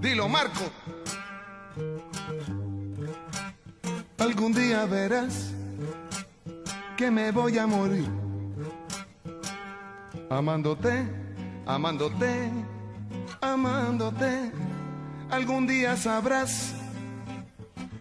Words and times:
Dilo, 0.00 0.28
Marco. 0.28 0.64
Algún 4.18 4.52
día 4.52 4.84
verás 4.86 5.52
que 6.96 7.10
me 7.10 7.30
voy 7.30 7.58
a 7.58 7.66
morir. 7.66 8.08
Amándote, 10.28 11.06
amándote, 11.66 12.50
amándote. 13.40 14.59
Algún 15.30 15.66
día 15.66 15.96
sabrás 15.96 16.74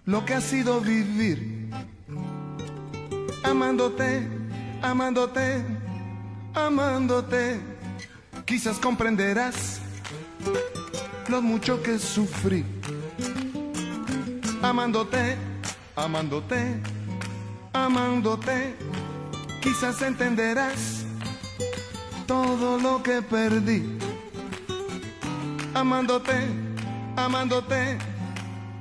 lo 0.05 0.25
que 0.25 0.33
ha 0.33 0.41
sido 0.41 0.81
vivir. 0.81 1.69
Amándote, 3.43 4.27
amándote, 4.81 5.63
amándote. 6.55 7.59
Quizás 8.45 8.79
comprenderás 8.79 9.79
lo 11.27 11.41
mucho 11.43 11.83
que 11.83 11.99
sufrí. 11.99 12.65
Amándote, 14.63 15.38
amándote, 15.95 16.81
amándote. 17.73 18.73
Quizás 19.61 20.02
entenderás 20.02 21.05
todo 22.25 22.80
lo 22.80 23.03
que 23.03 23.21
perdí. 23.21 23.97
Amándote, 25.75 26.68
amándote, 27.25 27.97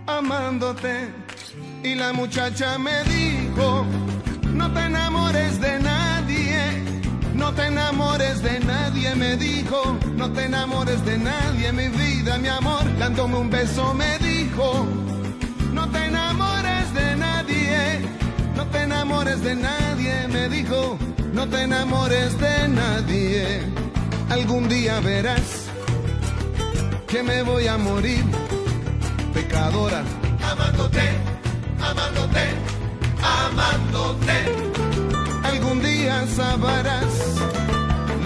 amándote. 0.07 1.13
Y 1.83 1.95
la 1.95 2.13
muchacha 2.13 2.79
me 2.79 3.03
dijo, 3.05 3.85
no 4.53 4.73
te 4.73 4.81
enamores 4.81 5.61
de 5.61 5.79
nadie, 5.81 6.59
no 7.35 7.53
te 7.53 7.67
enamores 7.67 8.43
de 8.43 8.61
nadie, 8.61 9.15
me 9.15 9.37
dijo, 9.37 9.97
no 10.17 10.31
te 10.33 10.45
enamores 10.45 11.05
de 11.05 11.19
nadie, 11.19 11.73
mi 11.73 11.89
vida, 11.89 12.39
mi 12.39 12.49
amor, 12.49 12.85
dándome 12.99 13.39
un 13.39 13.51
beso 13.51 13.95
me 13.95 14.19
dijo, 14.19 14.87
no 15.73 15.89
te 15.89 16.07
enamores 16.07 16.95
de 16.95 17.17
nadie, 17.17 18.01
no 18.57 18.67
te 18.67 18.83
enamores 18.83 19.43
de 19.43 19.55
nadie, 19.55 20.29
me 20.29 20.49
dijo, 20.49 20.99
no 21.33 21.47
te 21.49 21.63
enamores 21.63 22.39
de 22.41 22.69
nadie, 22.69 23.63
algún 24.31 24.69
día 24.69 24.99
verás 25.01 25.68
que 27.09 27.23
me 27.23 27.43
voy 27.43 27.67
a 27.67 27.79
morir, 27.79 28.23
pecadora, 29.33 30.05
amándote, 30.43 31.09
amándote, 31.81 32.45
amándote. 33.23 34.37
Algún 35.43 35.81
día 35.81 36.27
sabrás 36.27 37.41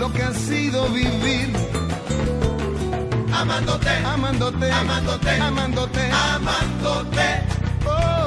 lo 0.00 0.12
que 0.12 0.22
ha 0.22 0.34
sido 0.34 0.88
vivir. 0.88 1.52
Amándote, 3.32 3.90
amándote, 4.04 4.72
amándote, 4.72 5.30
amándote, 5.30 6.10
amándote, 6.10 7.42
oh, 7.86 8.21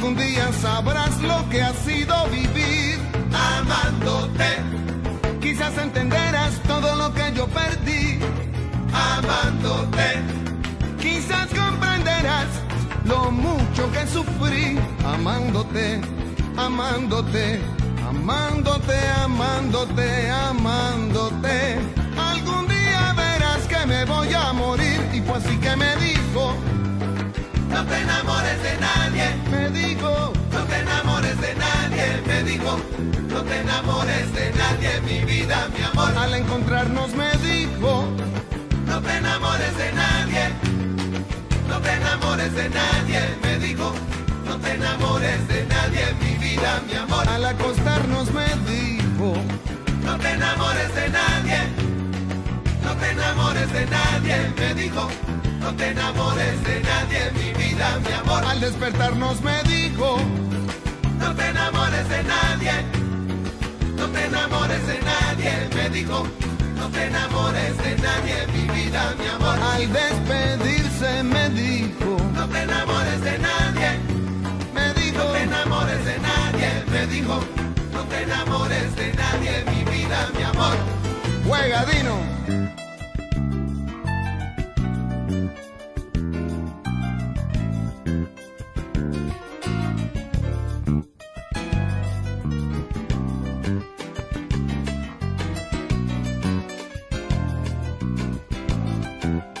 Algún 0.00 0.16
día 0.16 0.50
sabrás 0.62 1.20
lo 1.20 1.46
que 1.50 1.60
ha 1.60 1.74
sido 1.74 2.14
vivir. 2.30 2.98
Amándote. 3.34 4.48
Quizás 5.42 5.76
entenderás 5.76 6.54
todo 6.66 6.96
lo 6.96 7.12
que 7.12 7.30
yo 7.34 7.46
perdí. 7.48 8.18
Amándote. 8.94 10.22
Quizás 11.02 11.48
comprenderás 11.48 12.48
lo 13.04 13.30
mucho 13.30 13.92
que 13.92 14.06
sufrí. 14.06 14.78
Amándote, 15.04 16.00
amándote, 16.56 17.60
amándote, 18.08 18.98
amándote, 19.22 20.30
amándote. 20.30 21.78
Algún 22.16 22.66
día 22.68 23.12
verás 23.18 23.66
que 23.68 23.84
me 23.84 24.06
voy 24.06 24.32
a 24.32 24.50
morir. 24.54 24.98
Y 25.12 25.20
fue 25.20 25.36
así 25.36 25.58
que 25.58 25.76
me 25.76 25.94
dijo. 25.96 26.19
No 27.70 27.84
te 27.86 27.98
enamores 28.00 28.62
de 28.62 28.76
nadie, 28.80 29.26
me 29.50 29.70
dijo. 29.70 30.32
No 30.52 30.64
te 30.64 30.76
enamores 30.78 31.40
de 31.40 31.54
nadie, 31.54 32.22
me 32.26 32.42
dijo. 32.42 32.78
No 33.28 33.42
te 33.42 33.60
enamores 33.60 34.32
de 34.34 34.52
nadie, 34.52 35.00
mi 35.02 35.24
vida, 35.24 35.68
mi 35.76 35.82
amor. 35.84 36.12
Al 36.16 36.34
encontrarnos 36.34 37.14
me 37.14 37.30
dijo. 37.38 38.08
No 38.86 39.00
te 39.00 39.16
enamores 39.16 39.76
de 39.76 39.92
nadie. 39.92 40.44
No 41.68 41.78
te 41.80 41.92
enamores 41.92 42.52
de 42.54 42.68
nadie, 42.68 43.20
me 43.42 43.58
dijo. 43.58 43.92
No 44.44 44.56
te 44.56 44.72
enamores 44.74 45.48
de 45.48 45.66
nadie, 45.66 46.04
mi 46.20 46.34
vida, 46.44 46.82
mi 46.86 46.94
amor. 46.94 47.28
Al 47.28 47.44
acostarnos 47.44 48.32
me 48.32 48.46
dijo. 48.70 49.34
No 50.04 50.18
te 50.18 50.30
enamores 50.32 50.94
de 50.94 51.08
nadie. 51.08 51.58
No 52.84 52.92
te 52.96 53.10
enamores 53.10 53.72
de 53.72 53.86
nadie, 53.86 54.52
me 54.58 54.74
dijo. 54.74 55.08
No 55.60 55.74
te 55.76 55.88
enamores 55.88 56.64
de 56.64 56.80
nadie, 56.80 57.30
mi 57.32 57.52
vida, 57.62 57.98
mi 58.04 58.12
amor. 58.12 58.44
Al 58.44 58.60
despertarnos 58.60 59.40
me 59.42 59.62
dijo, 59.64 60.16
no 61.18 61.34
te 61.34 61.46
enamores 61.48 62.08
de 62.08 62.22
nadie. 62.24 62.72
No 63.96 64.06
te 64.08 64.24
enamores 64.24 64.86
de 64.86 65.00
nadie, 65.00 65.52
me 65.74 65.90
dijo. 65.90 66.26
No 66.76 66.88
te 66.88 67.04
enamores 67.04 67.76
de 67.84 67.96
nadie, 67.96 68.46
mi 68.54 68.64
vida, 68.74 69.14
mi 69.18 69.26
amor. 69.28 69.58
Al 69.74 69.92
despedirse 69.92 71.22
me 71.22 71.48
dijo, 71.50 72.16
no 72.34 72.48
te 72.48 72.62
enamores 72.62 73.20
de 73.22 73.38
nadie. 73.38 73.90
Me 74.74 74.94
dijo, 74.94 75.18
no 75.24 75.32
te 75.32 75.42
enamores 75.42 76.04
de 76.04 76.18
nadie, 76.18 76.84
me 76.90 77.06
dijo. 77.06 77.40
No 77.92 78.02
te 78.04 78.22
enamores 78.22 78.96
de 78.96 79.12
nadie, 79.12 79.64
mi 79.70 79.84
vida, 79.90 80.28
mi 80.36 80.42
amor. 80.42 80.76
Juega, 81.46 81.84
Dino. 81.84 82.79
Y 99.22 99.59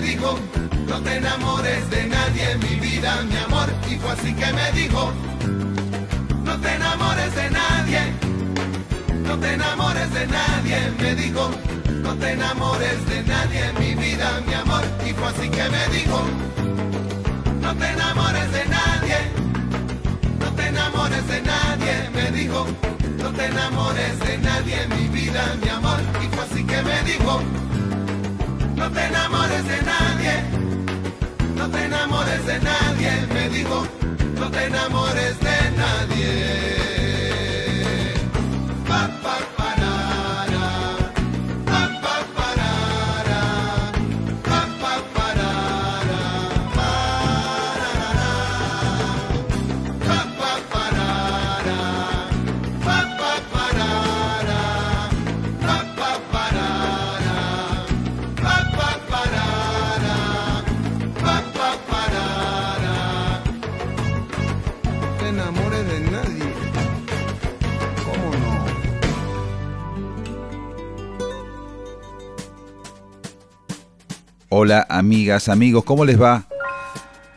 dijo, 0.00 0.38
no 0.86 1.00
te 1.00 1.16
enamores 1.16 1.90
de 1.90 2.06
nadie, 2.06 2.56
mi 2.56 2.80
vida, 2.80 3.22
mi 3.22 3.36
amor. 3.36 3.68
Y 3.90 3.96
fue 3.96 4.10
así 4.10 4.34
que 4.34 4.52
me 4.52 4.72
dijo, 4.72 5.12
no 6.44 6.60
te 6.60 6.74
enamores 6.74 7.34
de 7.34 7.50
nadie, 7.50 8.00
no 9.24 9.38
te 9.38 9.54
enamores 9.54 10.12
de 10.12 10.26
nadie, 10.26 10.78
me 10.98 11.14
dijo, 11.14 11.50
no 12.02 12.14
te 12.16 12.32
enamores 12.32 13.06
de 13.08 13.22
nadie, 13.24 13.72
mi 13.78 13.94
vida, 13.94 14.40
mi 14.46 14.54
amor. 14.54 14.82
Y 15.06 15.12
fue 15.12 15.28
así 15.28 15.48
que 15.48 15.68
me 15.68 15.88
dijo, 15.96 16.20
no 17.60 17.74
te 17.74 17.90
enamores 17.90 18.52
de 18.52 18.64
nadie. 18.66 19.16
No 20.38 20.52
te 20.52 20.68
enamores 20.68 21.26
de 21.28 21.42
nadie, 21.42 22.10
me 22.14 22.30
dijo. 22.30 22.66
No 23.18 23.30
te 23.32 23.46
enamores 23.46 24.18
de 24.20 24.38
nadie, 24.38 24.86
mi 24.88 25.08
vida, 25.08 25.54
mi 25.62 25.68
amor. 25.68 25.98
Y 26.22 26.26
fue 26.34 26.44
así 26.44 26.64
que 26.64 26.82
me 26.82 27.02
dijo. 27.02 27.65
No 28.96 29.02
te 29.02 29.08
enamores 29.08 29.68
de 29.68 29.82
nadie. 29.82 30.32
No 31.54 31.68
te 31.68 31.84
enamores 31.84 32.46
de 32.46 32.58
nadie, 32.60 33.10
me 33.34 33.48
dijo. 33.50 33.86
No 34.40 34.50
te 34.50 34.64
enamores 34.64 35.38
de 35.38 35.70
nadie. 35.76 36.95
Hola 74.58 74.86
amigas, 74.88 75.50
amigos, 75.50 75.84
¿cómo 75.84 76.06
les 76.06 76.18
va? 76.18 76.46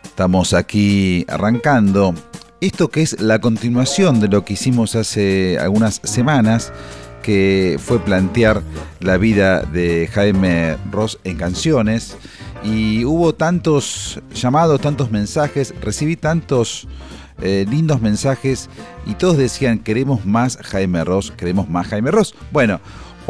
Estamos 0.06 0.54
aquí 0.54 1.26
arrancando 1.28 2.14
esto 2.62 2.88
que 2.88 3.02
es 3.02 3.20
la 3.20 3.40
continuación 3.42 4.22
de 4.22 4.30
lo 4.30 4.46
que 4.46 4.54
hicimos 4.54 4.96
hace 4.96 5.60
algunas 5.60 6.00
semanas, 6.06 6.72
que 7.22 7.78
fue 7.78 8.00
plantear 8.00 8.62
la 9.02 9.18
vida 9.18 9.64
de 9.64 10.10
Jaime 10.14 10.78
Ross 10.92 11.20
en 11.26 11.36
canciones. 11.36 12.16
Y 12.64 13.04
hubo 13.04 13.36
tantos 13.36 14.22
llamados, 14.34 14.80
tantos 14.80 15.12
mensajes, 15.12 15.74
recibí 15.82 16.16
tantos 16.16 16.88
eh, 17.42 17.66
lindos 17.70 18.02
mensajes 18.02 18.70
y 19.06 19.16
todos 19.16 19.38
decían 19.38 19.80
queremos 19.80 20.26
más 20.26 20.58
Jaime 20.58 21.04
Ross, 21.04 21.32
queremos 21.32 21.70
más 21.70 21.88
Jaime 21.88 22.12
Ross. 22.12 22.34
Bueno, 22.54 22.80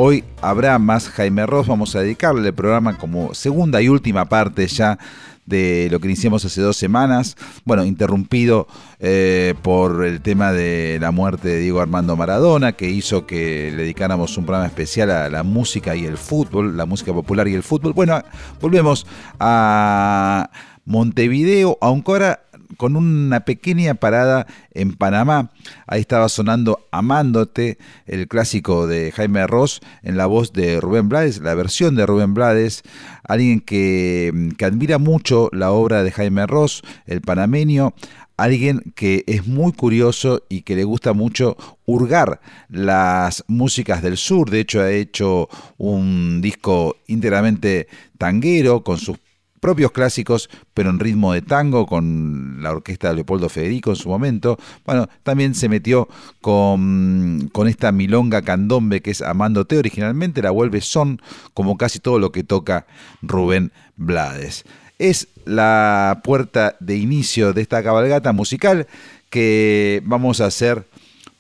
Hoy 0.02 0.24
habrá 0.42 0.80
más 0.80 1.10
Jaime 1.10 1.46
Ross, 1.46 1.68
vamos 1.68 1.94
a 1.94 2.00
dedicarle 2.00 2.48
el 2.48 2.54
programa 2.54 2.98
como 2.98 3.34
segunda 3.34 3.82
y 3.82 3.90
última 3.90 4.30
parte 4.30 4.66
ya 4.66 4.98
de 5.46 5.90
lo 5.92 6.00
que 6.00 6.08
iniciamos 6.08 6.46
hace 6.46 6.62
dos 6.62 6.78
semanas, 6.78 7.36
bueno, 7.66 7.84
interrumpido 7.84 8.66
eh, 9.02 9.56
por 9.62 10.06
el 10.06 10.22
tema 10.22 10.54
de 10.54 11.00
la 11.02 11.12
muerte 11.12 11.50
de 11.50 11.60
Diego 11.60 11.82
Armando 11.82 12.16
Maradona, 12.16 12.72
que 12.72 12.90
hizo 12.90 13.28
que 13.28 13.72
le 13.72 13.82
dedicáramos 13.82 14.38
un 14.38 14.46
programa 14.46 14.68
especial 14.68 15.12
a 15.12 15.28
la 15.28 15.44
música 15.44 15.98
y 15.98 16.06
el 16.06 16.18
fútbol, 16.18 16.78
la 16.78 16.86
música 16.86 17.12
popular 17.12 17.50
y 17.50 17.56
el 17.56 17.64
fútbol. 17.64 17.92
Bueno, 17.92 18.22
volvemos 18.62 19.06
a 19.38 20.50
Montevideo, 20.86 21.78
aunque 21.82 22.12
ahora 22.14 22.40
con 22.78 22.96
una 22.96 23.42
pequeña 23.42 23.96
parada 23.96 24.48
en 24.72 24.94
Panamá. 24.94 25.52
Ahí 25.88 26.02
estaba 26.02 26.30
sonando 26.30 26.88
Amándote, 26.92 27.78
el 28.06 28.28
clásico 28.28 28.88
de 28.88 29.12
Jaime 29.12 29.48
Ross, 29.48 29.82
en 30.04 30.18
la 30.18 30.26
voz 30.26 30.54
de 30.54 30.80
Rubén 30.80 31.10
Blades, 31.10 31.40
la 31.40 31.56
versión 31.56 31.96
de 31.96 32.06
Rubén 32.06 32.34
Blades, 32.34 32.84
alguien 33.24 33.60
que, 33.60 34.52
que 34.58 34.66
admira 34.66 34.98
mucho 34.98 35.50
la 35.52 35.72
obra 35.72 36.04
de 36.04 36.12
Jaime 36.12 36.46
Ross, 36.48 36.82
el 37.06 37.22
panameño, 37.22 37.94
alguien 38.40 38.94
que 38.96 39.24
es 39.28 39.48
muy 39.48 39.74
curioso 39.74 40.44
y 40.48 40.62
que 40.62 40.76
le 40.76 40.86
gusta 40.86 41.14
mucho 41.14 41.58
hurgar 41.86 42.40
las 42.70 43.44
músicas 43.48 44.02
del 44.02 44.18
sur. 44.18 44.50
De 44.50 44.62
hecho, 44.62 44.82
ha 44.82 44.92
hecho 44.92 45.50
un 45.78 46.40
disco 46.42 46.96
íntegramente 47.08 47.88
tanguero 48.18 48.84
con 48.84 48.98
sus 48.98 49.18
propios 49.60 49.92
clásicos, 49.92 50.50
pero 50.74 50.90
en 50.90 51.00
ritmo 51.00 51.34
de 51.34 51.42
tango, 51.42 51.86
con 51.86 52.62
la 52.62 52.72
orquesta 52.72 53.10
de 53.10 53.16
Leopoldo 53.16 53.50
Federico 53.50 53.92
en 53.92 53.96
su 53.96 54.10
momento. 54.10 54.58
Bueno, 54.86 55.08
también 55.24 55.56
se 55.56 55.70
metió 55.70 56.08
con, 56.42 57.50
con 57.52 57.68
esta 57.68 57.92
milonga 57.92 58.42
candombe 58.42 59.02
que 59.02 59.12
es 59.12 59.22
Amándote 59.22 59.78
originalmente, 59.78 60.42
la 60.42 60.52
vuelve 60.52 60.82
son, 60.82 61.22
como 61.54 61.78
casi 61.78 62.00
todo 62.00 62.20
lo 62.20 62.32
que 62.32 62.44
toca 62.44 62.88
Rubén 63.22 63.72
Blades. 63.96 64.66
Es 64.98 65.28
la 65.46 66.22
puerta 66.24 66.76
de 66.80 66.98
inicio 66.98 67.54
de 67.54 67.62
esta 67.62 67.82
cabalgata 67.84 68.34
musical 68.34 68.88
que 69.30 70.02
vamos 70.06 70.42
a 70.42 70.48
hacer 70.48 70.88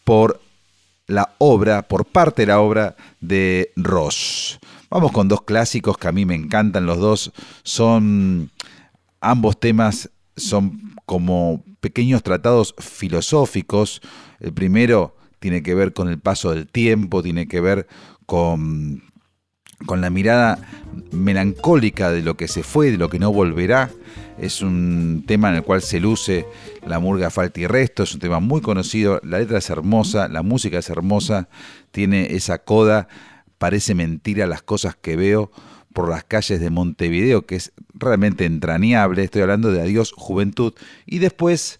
por 0.03 0.41
la 1.07 1.33
obra, 1.39 1.81
por 1.81 2.05
parte 2.05 2.43
de 2.43 2.47
la 2.47 2.59
obra 2.59 2.95
de 3.19 3.71
Ross. 3.75 4.59
Vamos 4.89 5.11
con 5.11 5.27
dos 5.27 5.41
clásicos 5.43 5.97
que 5.97 6.07
a 6.07 6.11
mí 6.11 6.25
me 6.25 6.35
encantan 6.35 6.85
los 6.85 6.97
dos. 6.97 7.31
Son 7.63 8.49
ambos 9.21 9.59
temas 9.59 10.09
son 10.39 10.95
como 11.05 11.63
pequeños 11.79 12.23
tratados 12.23 12.73
filosóficos. 12.79 14.01
El 14.39 14.53
primero 14.53 15.15
tiene 15.39 15.61
que 15.61 15.75
ver 15.75 15.93
con 15.93 16.09
el 16.09 16.19
paso 16.19 16.51
del 16.51 16.67
tiempo, 16.67 17.21
tiene 17.21 17.47
que 17.47 17.61
ver 17.61 17.87
con, 18.25 19.03
con 19.85 20.01
la 20.01 20.09
mirada 20.09 20.59
melancólica 21.11 22.11
de 22.11 22.21
lo 22.21 22.35
que 22.35 22.47
se 22.47 22.63
fue, 22.63 22.91
de 22.91 22.97
lo 22.97 23.09
que 23.09 23.19
no 23.19 23.31
volverá. 23.31 23.91
Es 24.37 24.61
un 24.61 25.23
tema 25.27 25.49
en 25.49 25.55
el 25.55 25.63
cual 25.63 25.81
se 25.81 25.99
luce 25.99 26.45
la 26.85 26.99
murga 26.99 27.29
falta 27.29 27.59
y 27.59 27.67
resto, 27.67 28.03
es 28.03 28.13
un 28.13 28.21
tema 28.21 28.39
muy 28.39 28.61
conocido, 28.61 29.19
la 29.23 29.39
letra 29.39 29.57
es 29.57 29.69
hermosa, 29.69 30.29
la 30.29 30.43
música 30.43 30.79
es 30.79 30.89
hermosa, 30.89 31.49
tiene 31.91 32.35
esa 32.35 32.59
coda 32.59 33.09
parece 33.59 33.93
mentira 33.93 34.47
las 34.47 34.63
cosas 34.63 34.95
que 34.95 35.15
veo 35.15 35.51
por 35.93 36.09
las 36.09 36.23
calles 36.23 36.59
de 36.59 36.69
Montevideo, 36.71 37.45
que 37.45 37.55
es 37.55 37.71
realmente 37.93 38.45
entrañable. 38.45 39.23
Estoy 39.23 39.43
hablando 39.43 39.71
de 39.71 39.81
Adiós 39.81 40.13
Juventud. 40.15 40.73
Y 41.05 41.19
después, 41.19 41.79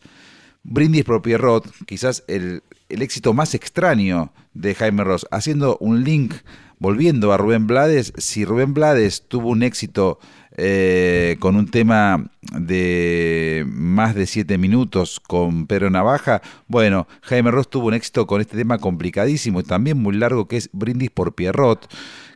Brindis 0.64 1.06
por 1.06 1.22
Pierrot, 1.22 1.66
quizás 1.86 2.24
el, 2.28 2.62
el 2.90 3.02
éxito 3.02 3.34
más 3.34 3.56
extraño 3.56 4.31
de 4.54 4.76
Jaime 4.76 5.04
Ross, 5.04 5.26
haciendo 5.31 5.78
un 5.80 6.04
link, 6.04 6.34
volviendo 6.80 7.31
a 7.31 7.38
Rubén 7.38 7.66
Blades. 7.66 8.14
Si 8.18 8.46
Rubén 8.46 8.74
Blades 8.74 9.24
tuvo 9.28 9.50
un 9.50 9.64
éxito 9.64 10.20
eh, 10.57 11.38
con 11.40 11.56
un 11.56 11.68
tema 11.68 12.25
de 12.51 13.66
más 13.68 14.16
de 14.16 14.25
siete 14.25 14.57
minutos 14.57 15.19
con 15.19 15.68
Pedro 15.68 15.90
Navaja. 15.90 16.42
Bueno, 16.68 17.07
Jaime 17.22 17.51
Ross 17.51 17.69
tuvo 17.69 17.88
un 17.88 17.94
éxito 17.94 18.25
con 18.25 18.42
este 18.42 18.57
tema 18.57 18.80
complicadísimo 18.80 19.60
y 19.60 19.63
también 19.63 19.98
muy 20.01 20.16
largo 20.16 20.48
que 20.48 20.57
es 20.57 20.69
Brindis 20.74 21.12
por 21.12 21.36
Pierrot. 21.36 21.88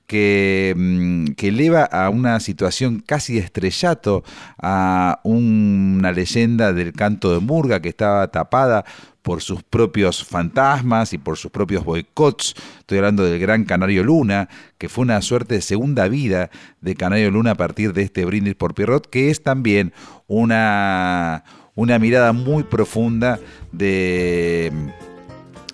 Que, 0.06 0.74
mm, 0.75 1.33
que, 1.36 1.48
eleva 1.48 1.86
a 1.86 2.10
una 2.10 2.39
situación 2.42 3.00
casi 3.00 3.38
estrellato 3.38 4.24
a 4.62 5.21
una 5.24 6.12
leyenda 6.12 6.74
del 6.74 6.92
canto 6.92 7.33
de 7.33 7.39
Murga 7.39 7.81
que 7.81 7.88
estaba 7.88 8.27
tapada 8.30 8.83
por 9.24 9.42
sus 9.42 9.64
propios 9.64 10.24
fantasmas 10.24 11.14
y 11.14 11.18
por 11.18 11.38
sus 11.38 11.50
propios 11.50 11.84
boicots. 11.84 12.54
Estoy 12.80 13.00
hablando 13.00 13.24
del 13.24 13.40
gran 13.40 13.64
Canario 13.64 14.04
Luna, 14.04 14.50
que 14.78 14.90
fue 14.90 15.04
una 15.04 15.22
suerte 15.22 15.56
de 15.56 15.62
segunda 15.62 16.08
vida 16.08 16.52
de 16.81 16.96
Canario 16.96 17.31
Luna 17.31 17.52
a 17.52 17.56
partir 17.56 17.94
de 17.94 18.04
este 18.04 18.25
brindis 18.25 18.56
por 18.56 18.75
Pierrot, 18.75 19.10
que 19.10 19.31
es 19.31 19.42
también 19.42 19.94
una, 20.28 21.46
una 21.74 21.98
mirada 21.98 22.34
muy 22.34 22.64
profunda 22.64 23.40
de, 23.71 24.71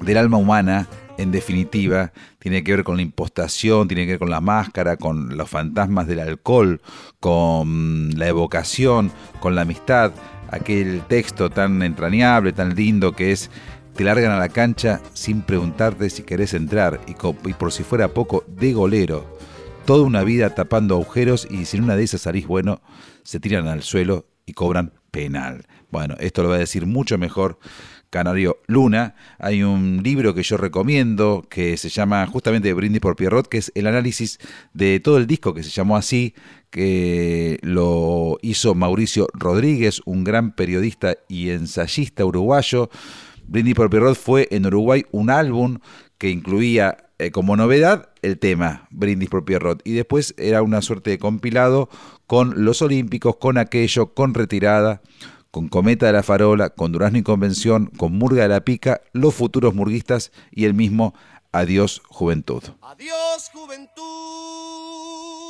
del 0.01 0.17
alma 0.17 0.37
humana 0.37 0.87
en 1.17 1.31
definitiva, 1.31 2.13
tiene 2.39 2.63
que 2.63 2.73
ver 2.77 2.85
con 2.85 2.95
la 2.95 3.01
impostación, 3.01 3.89
tiene 3.89 4.05
que 4.05 4.13
ver 4.13 4.19
con 4.19 4.29
la 4.29 4.39
máscara, 4.39 4.95
con 4.95 5.35
los 5.37 5.49
fantasmas 5.49 6.07
del 6.07 6.21
alcohol, 6.21 6.81
con 7.19 8.17
la 8.17 8.29
evocación, 8.29 9.11
con 9.41 9.53
la 9.53 9.63
amistad 9.63 10.13
aquel 10.51 11.01
texto 11.07 11.49
tan 11.49 11.81
entrañable, 11.83 12.53
tan 12.53 12.75
lindo 12.75 13.13
que 13.13 13.31
es 13.31 13.49
te 13.95 14.03
largan 14.03 14.31
a 14.31 14.39
la 14.39 14.49
cancha 14.49 15.01
sin 15.13 15.41
preguntarte 15.41 16.09
si 16.09 16.23
querés 16.23 16.53
entrar 16.53 17.01
y, 17.07 17.15
por 17.53 17.71
si 17.71 17.83
fuera 17.83 18.07
poco, 18.13 18.45
de 18.47 18.71
golero. 18.71 19.37
Toda 19.85 20.03
una 20.03 20.23
vida 20.23 20.55
tapando 20.55 20.95
agujeros 20.95 21.47
y 21.49 21.65
sin 21.65 21.83
una 21.83 21.95
de 21.95 22.03
esas 22.03 22.21
salís 22.21 22.47
bueno, 22.47 22.81
se 23.23 23.39
tiran 23.39 23.67
al 23.67 23.83
suelo 23.83 24.27
y 24.45 24.53
cobran 24.53 24.93
penal. 25.11 25.65
Bueno, 25.91 26.15
esto 26.19 26.43
lo 26.43 26.49
va 26.49 26.55
a 26.55 26.59
decir 26.59 26.85
mucho 26.85 27.17
mejor 27.17 27.59
Canario 28.09 28.61
Luna. 28.67 29.15
Hay 29.37 29.63
un 29.63 30.01
libro 30.03 30.33
que 30.33 30.43
yo 30.43 30.57
recomiendo 30.57 31.45
que 31.49 31.77
se 31.77 31.89
llama 31.89 32.25
justamente 32.27 32.73
Brindis 32.73 33.01
por 33.01 33.15
Pierrot, 33.15 33.47
que 33.47 33.57
es 33.57 33.71
el 33.75 33.87
análisis 33.87 34.39
de 34.73 34.99
todo 34.99 35.17
el 35.17 35.27
disco 35.27 35.53
que 35.53 35.63
se 35.63 35.69
llamó 35.69 35.97
así, 35.97 36.33
que 36.69 37.59
lo 37.61 38.37
hizo 38.41 38.75
Mauricio 38.75 39.27
Rodríguez, 39.33 40.01
un 40.05 40.23
gran 40.23 40.51
periodista 40.53 41.15
y 41.27 41.49
ensayista 41.49 42.25
uruguayo. 42.25 42.89
Brindis 43.47 43.75
por 43.75 43.89
Pierrot 43.89 44.15
fue 44.15 44.47
en 44.51 44.65
Uruguay 44.67 45.05
un 45.11 45.29
álbum 45.29 45.79
que 46.17 46.29
incluía 46.29 47.09
eh, 47.17 47.31
como 47.31 47.57
novedad 47.57 48.09
el 48.21 48.37
tema 48.37 48.87
Brindis 48.91 49.29
por 49.29 49.45
Pierrot 49.45 49.81
y 49.83 49.93
después 49.93 50.35
era 50.37 50.61
una 50.61 50.81
suerte 50.81 51.11
de 51.11 51.19
compilado 51.19 51.89
con 52.27 52.63
los 52.63 52.81
Olímpicos, 52.81 53.37
con 53.37 53.57
aquello, 53.57 54.13
con 54.13 54.33
retirada, 54.33 55.01
con 55.51 55.67
Cometa 55.67 56.05
de 56.05 56.13
la 56.13 56.23
Farola, 56.23 56.69
con 56.69 56.91
Durazno 56.91 57.17
y 57.17 57.23
Convención, 57.23 57.87
con 57.87 58.13
Murga 58.13 58.43
de 58.43 58.49
la 58.49 58.63
Pica, 58.63 59.01
los 59.13 59.33
futuros 59.33 59.73
murguistas 59.73 60.31
y 60.51 60.65
el 60.65 60.75
mismo 60.75 61.15
Adiós 61.51 62.03
Juventud. 62.07 62.63
Adiós 62.81 63.49
Juventud. 63.51 65.48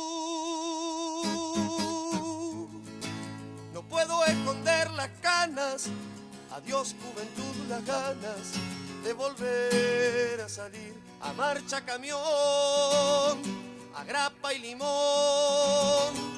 Adiós 6.52 6.94
Juventud, 7.02 7.68
las 7.68 7.84
ganas 7.84 8.52
de 9.04 9.12
volver 9.12 10.40
a 10.40 10.48
salir 10.48 10.94
a 11.20 11.32
marcha 11.32 11.80
camión, 11.84 12.20
a 13.94 14.04
grapa 14.04 14.52
y 14.52 14.58
limón 14.58 16.30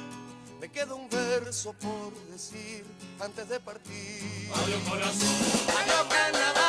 me 0.62 0.68
queda 0.68 0.94
un 0.94 1.08
verso 1.08 1.72
por 1.72 2.14
decir 2.30 2.84
antes 3.18 3.48
de 3.48 3.58
partir. 3.58 4.48
Adiós 4.54 4.80
corazón. 4.88 5.28
Adiós 5.76 6.06
carnaval. 6.08 6.61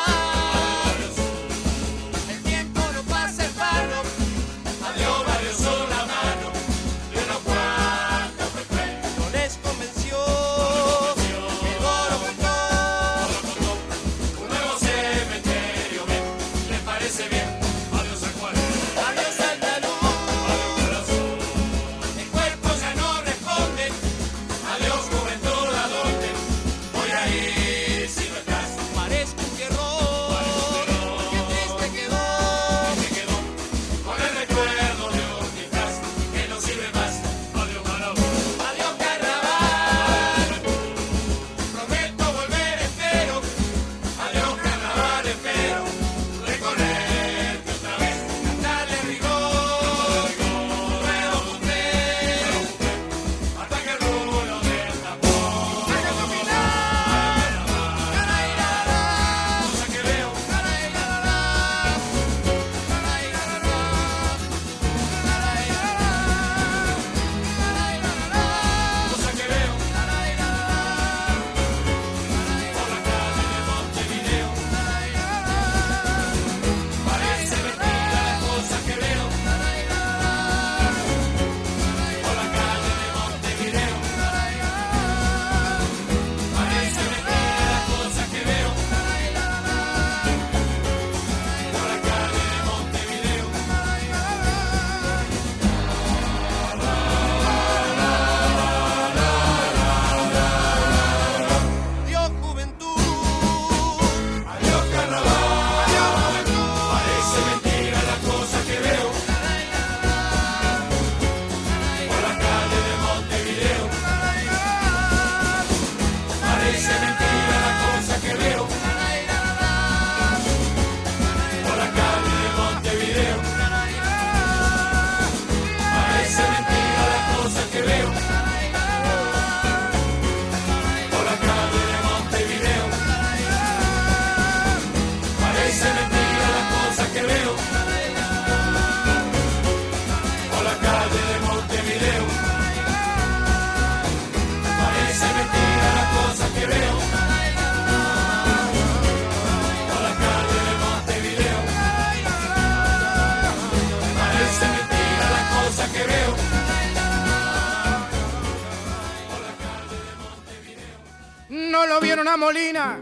No 161.93 162.01
vieron 162.01 162.27
a 162.27 162.35
Molina, 162.37 162.99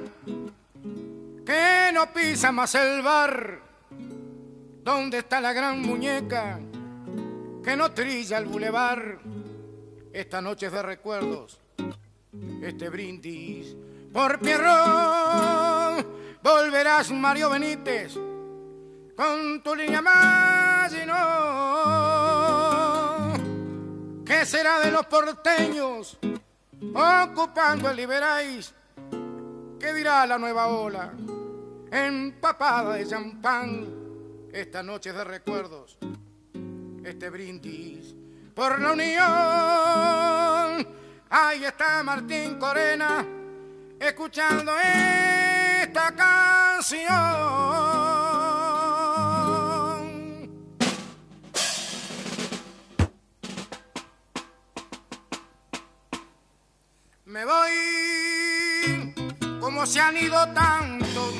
que 1.45 1.91
no 1.93 2.12
pisa 2.12 2.51
más 2.51 2.75
el 2.75 3.01
bar. 3.01 3.62
¿Dónde 4.83 5.19
está 5.19 5.39
la 5.39 5.53
gran 5.53 5.81
muñeca 5.81 6.60
que 7.63 7.77
no 7.77 7.93
trilla 7.93 8.38
el 8.38 8.48
bulevar? 8.48 9.19
Esta 10.12 10.41
noche 10.41 10.65
es 10.65 10.74
de 10.74 10.81
recuerdos, 10.81 11.62
este 12.62 12.89
brindis 12.89 13.77
por 14.12 14.39
Pierrón. 14.39 16.05
Volverás 16.43 17.12
Mario 17.12 17.50
Benítez 17.50 18.15
con 19.15 19.63
tu 19.63 19.74
línea 19.74 20.01
más 20.01 20.93
y 20.93 21.05
no. 21.05 21.15
¿Qué 24.25 24.45
será 24.45 24.81
de 24.81 24.91
los 24.91 25.05
porteños 25.05 26.17
ocupando 26.93 27.89
el 27.89 27.95
Liberáis? 27.95 28.74
¿Qué 29.82 29.94
dirá 29.96 30.28
la 30.28 30.38
nueva 30.38 30.68
ola? 30.68 31.12
Empapada 31.92 32.94
de 32.94 33.08
champán, 33.08 33.88
esta 34.54 34.84
noche 34.84 35.12
de 35.12 35.24
recuerdos, 35.24 35.98
este 37.04 37.32
brindis 37.32 38.14
por 38.54 38.80
la 38.80 38.92
unión. 38.92 40.88
Ahí 41.32 41.66
está 41.66 42.04
Martín 42.04 42.60
Corena 42.60 43.26
escuchando 44.00 44.72
esta 44.78 46.16
canción. 46.16 47.02
Me 57.26 57.46
voy 57.46 58.31
como 59.62 59.86
se 59.86 60.01
han 60.01 60.18
ido 60.18 60.46
tanto 60.50 61.32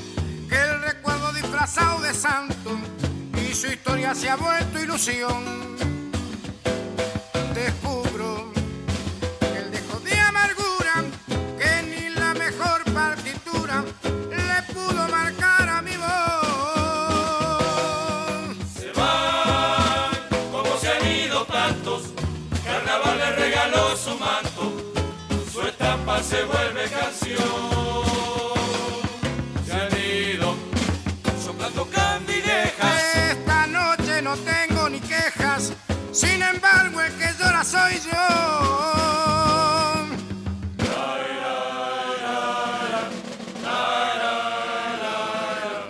que 0.48 0.56
el 0.56 0.82
recuerdo 0.84 1.34
disfrazado 1.34 2.00
de 2.02 2.14
santo 2.14 2.80
y 3.36 3.54
su 3.54 3.68
historia 3.68 4.14
se 4.14 4.30
ha 4.30 4.36
vuelto 4.36 4.80
ilusión. 4.80 5.62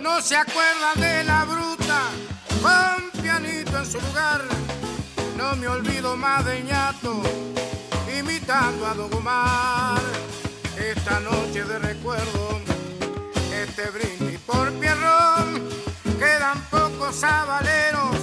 No 0.00 0.20
se 0.20 0.36
acuerdan 0.36 1.00
de 1.00 1.24
la 1.24 1.44
bruta, 1.44 2.10
con 2.60 3.22
pianito 3.22 3.78
en 3.78 3.86
su 3.86 3.98
lugar. 4.00 4.42
No 5.38 5.56
me 5.56 5.68
olvido 5.68 6.16
más 6.16 6.44
de 6.44 6.62
ñato, 6.62 7.22
imitando 8.18 8.86
a 8.86 8.94
Don 8.94 9.12
Omar. 9.14 10.02
Esta 10.76 11.18
noche 11.20 11.64
de 11.64 11.78
recuerdo, 11.78 12.60
este 13.54 13.88
brindis 13.90 14.38
por 14.40 14.70
Pierrón. 14.74 15.66
Quedan 16.18 16.60
pocos 16.70 17.16
sabaleros 17.16 18.16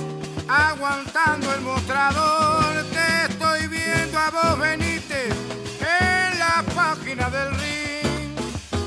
aguantando 0.48 1.54
el 1.54 1.62
mostrador. 1.62 2.60
Viendo 2.92 3.39
vos, 4.32 4.60
Benítez, 4.60 5.34
en 5.80 6.40
la 6.40 6.64
página 6.76 7.30
del 7.30 7.50
ring. 7.56 8.36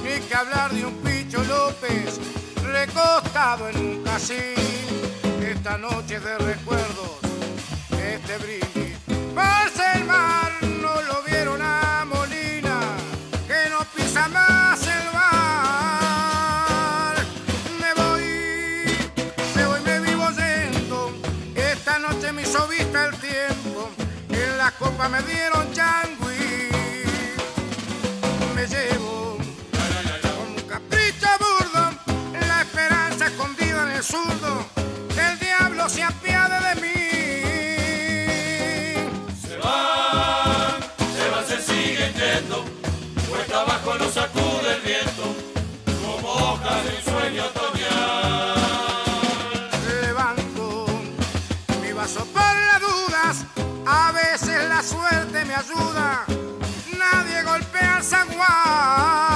Ni 0.04 0.20
que 0.26 0.34
hablar 0.34 0.70
de 0.72 0.84
un 0.86 0.94
Picho 1.02 1.42
López 1.44 2.20
recostado 2.62 3.68
en 3.68 3.76
un 3.76 4.04
casín. 4.04 4.54
Esta 5.40 5.78
noche 5.78 6.20
de 6.20 6.38
recuerdos, 6.38 7.18
este 7.90 8.38
brindis. 8.38 8.96
Me 25.08 25.22
dieron 25.22 25.72
changui. 25.72 26.70
Me 28.54 28.66
llevo 28.66 29.36
con 30.22 30.48
un 30.54 30.60
capricho 30.68 31.28
burdo 31.38 31.90
la 32.46 32.62
esperanza 32.62 33.26
escondida 33.26 33.82
en 33.84 33.96
el 33.96 34.02
zurdo. 34.02 34.64
El 35.16 35.38
diablo 35.38 35.88
se 35.88 36.02
apiade 36.02 36.41
Nadie 56.98 57.42
golpea 57.44 57.96
al 57.96 58.02
zaguán. 58.02 59.31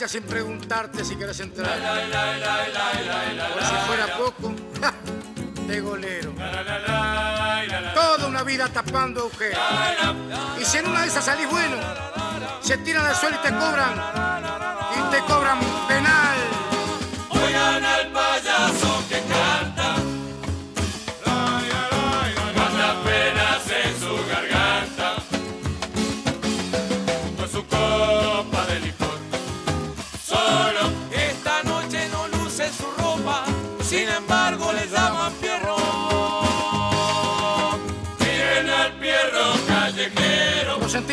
Cancha 0.00 0.08
sin 0.08 0.22
preguntarte 0.22 1.04
si 1.04 1.14
quieres 1.14 1.38
entrar. 1.40 1.78
Por 3.52 3.62
si 3.62 3.74
fuera 3.86 4.06
poco, 4.16 4.54
¡ja! 4.80 4.94
de 5.66 5.80
golero. 5.80 6.32
Toda 7.94 8.26
una 8.26 8.42
vida 8.42 8.68
tapando 8.68 9.20
agujeros. 9.20 9.58
Y 10.58 10.64
si 10.64 10.78
en 10.78 10.86
una 10.86 11.02
de 11.02 11.08
esas 11.08 11.24
salís 11.26 11.50
bueno, 11.50 11.76
se 12.62 12.78
tiran 12.78 13.04
al 13.04 13.14
suelo 13.14 13.36
y 13.36 13.46
te 13.46 13.54
cobran. 13.54 13.94
Y 14.96 15.10
te 15.10 15.20
cobran 15.20 15.58
penal. 15.86 16.59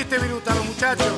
Callejero. 0.10 0.18
¿Lo 0.18 0.20
sentiste, 0.20 0.20
Viruta, 0.20 0.56
los 0.56 0.66
muchachos? 0.66 1.14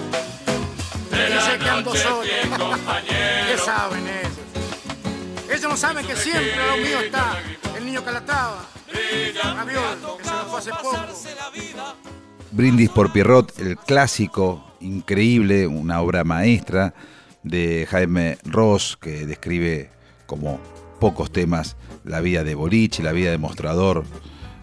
De 1.12 1.30
la 1.30 1.36
Dice 1.36 1.58
que 1.58 1.70
ando 1.70 1.96
solo. 1.96 2.22
¿Qué 2.24 3.58
saben 3.58 4.08
ellos? 4.08 5.50
Ellos 5.50 5.70
no 5.70 5.78
saben 5.78 6.06
que 6.06 6.16
siempre 6.16 6.54
a 6.54 6.76
lo 6.76 6.78
mío 6.78 7.00
está 7.00 7.38
el 7.78 7.86
niño 7.86 8.04
Calatrava, 8.04 8.66
Gaviol, 9.44 10.18
que 10.18 10.24
se 10.24 10.32
lo 10.32 10.46
fue 10.46 10.60
hace 10.60 10.72
poco. 10.72 10.98
Brindis 12.52 12.90
por 12.90 13.12
Pierrot, 13.12 13.58
el 13.60 13.78
clásico, 13.78 14.74
increíble, 14.80 15.68
una 15.68 16.02
obra 16.02 16.24
maestra 16.24 16.94
de 17.44 17.88
Jaime 17.90 18.38
Ross, 18.44 18.98
que 19.00 19.26
describe 19.26 19.92
como 20.26 20.60
pocos 21.00 21.32
temas 21.32 21.78
la 22.04 22.22
vida 22.22 22.44
de 22.44 22.56
Bolich, 22.56 23.00
la 23.00 23.12
vida 23.12 23.32
de 23.32 23.38
Mostrador, 23.38 24.04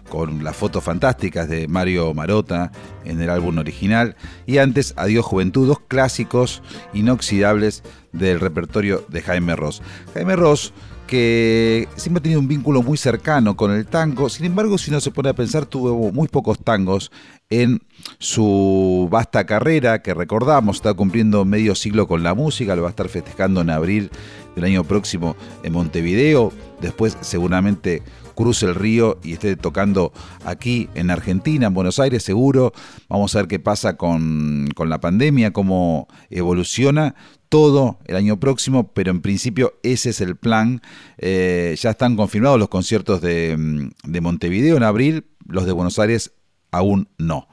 con 0.09 0.43
las 0.43 0.55
fotos 0.55 0.83
fantásticas 0.83 1.47
de 1.49 1.67
Mario 1.67 2.13
Marota 2.13 2.71
en 3.05 3.21
el 3.21 3.29
álbum 3.29 3.57
original, 3.57 4.15
y 4.45 4.57
antes 4.57 4.93
Adiós 4.97 5.25
Juventud, 5.25 5.67
dos 5.67 5.79
clásicos 5.87 6.61
inoxidables 6.93 7.83
del 8.11 8.39
repertorio 8.39 9.05
de 9.09 9.21
Jaime 9.21 9.55
Ross. 9.55 9.81
Jaime 10.13 10.35
Ross 10.35 10.73
que 11.07 11.87
siempre 11.95 12.19
ha 12.19 12.23
tenido 12.23 12.41
un 12.41 12.49
vínculo 12.49 12.83
muy 12.83 12.97
cercano 12.97 13.55
con 13.55 13.71
el 13.71 13.87
tango, 13.87 14.29
sin 14.29 14.45
embargo 14.45 14.77
si 14.77 14.91
uno 14.91 14.99
se 14.99 15.09
pone 15.09 15.29
a 15.29 15.33
pensar 15.33 15.65
tuvo 15.65 16.11
muy 16.11 16.27
pocos 16.27 16.59
tangos 16.59 17.11
en 17.49 17.81
su 18.19 19.07
vasta 19.09 19.45
carrera 19.45 20.01
que 20.01 20.13
recordamos, 20.13 20.75
está 20.75 20.93
cumpliendo 20.93 21.45
medio 21.45 21.75
siglo 21.75 22.07
con 22.07 22.23
la 22.23 22.35
música, 22.35 22.75
lo 22.75 22.83
va 22.83 22.89
a 22.89 22.91
estar 22.91 23.07
festejando 23.07 23.61
en 23.61 23.69
abril 23.69 24.11
del 24.55 24.65
año 24.65 24.83
próximo 24.83 25.37
en 25.63 25.73
Montevideo, 25.73 26.51
después 26.81 27.17
seguramente 27.21 28.03
cruce 28.37 28.67
el 28.67 28.75
río 28.75 29.19
y 29.23 29.33
esté 29.33 29.55
tocando 29.55 30.13
aquí 30.45 30.89
en 30.93 31.09
Argentina, 31.09 31.67
en 31.67 31.73
Buenos 31.73 31.99
Aires, 31.99 32.21
seguro. 32.21 32.71
Vamos 33.09 33.35
a 33.35 33.39
ver 33.39 33.47
qué 33.47 33.59
pasa 33.59 33.97
con, 33.97 34.69
la 34.77 35.01
pandemia, 35.01 35.51
cómo 35.51 36.07
evoluciona 36.29 37.15
todo 37.49 37.97
el 38.05 38.15
año 38.15 38.39
próximo, 38.39 38.93
pero 38.93 39.09
en 39.09 39.21
principio 39.21 39.73
ese 39.81 40.11
es 40.11 40.21
el 40.21 40.35
plan. 40.35 40.83
Eh, 41.17 41.75
ya 41.79 41.89
están 41.89 42.15
confirmados 42.15 42.59
los 42.59 42.69
conciertos 42.69 43.21
de, 43.21 43.89
de 44.03 44.21
Montevideo 44.21 44.77
en 44.77 44.83
abril, 44.83 45.25
los 45.47 45.65
de 45.65 45.71
Buenos 45.71 45.97
Aires 45.97 46.33
aún 46.69 47.09
no. 47.17 47.47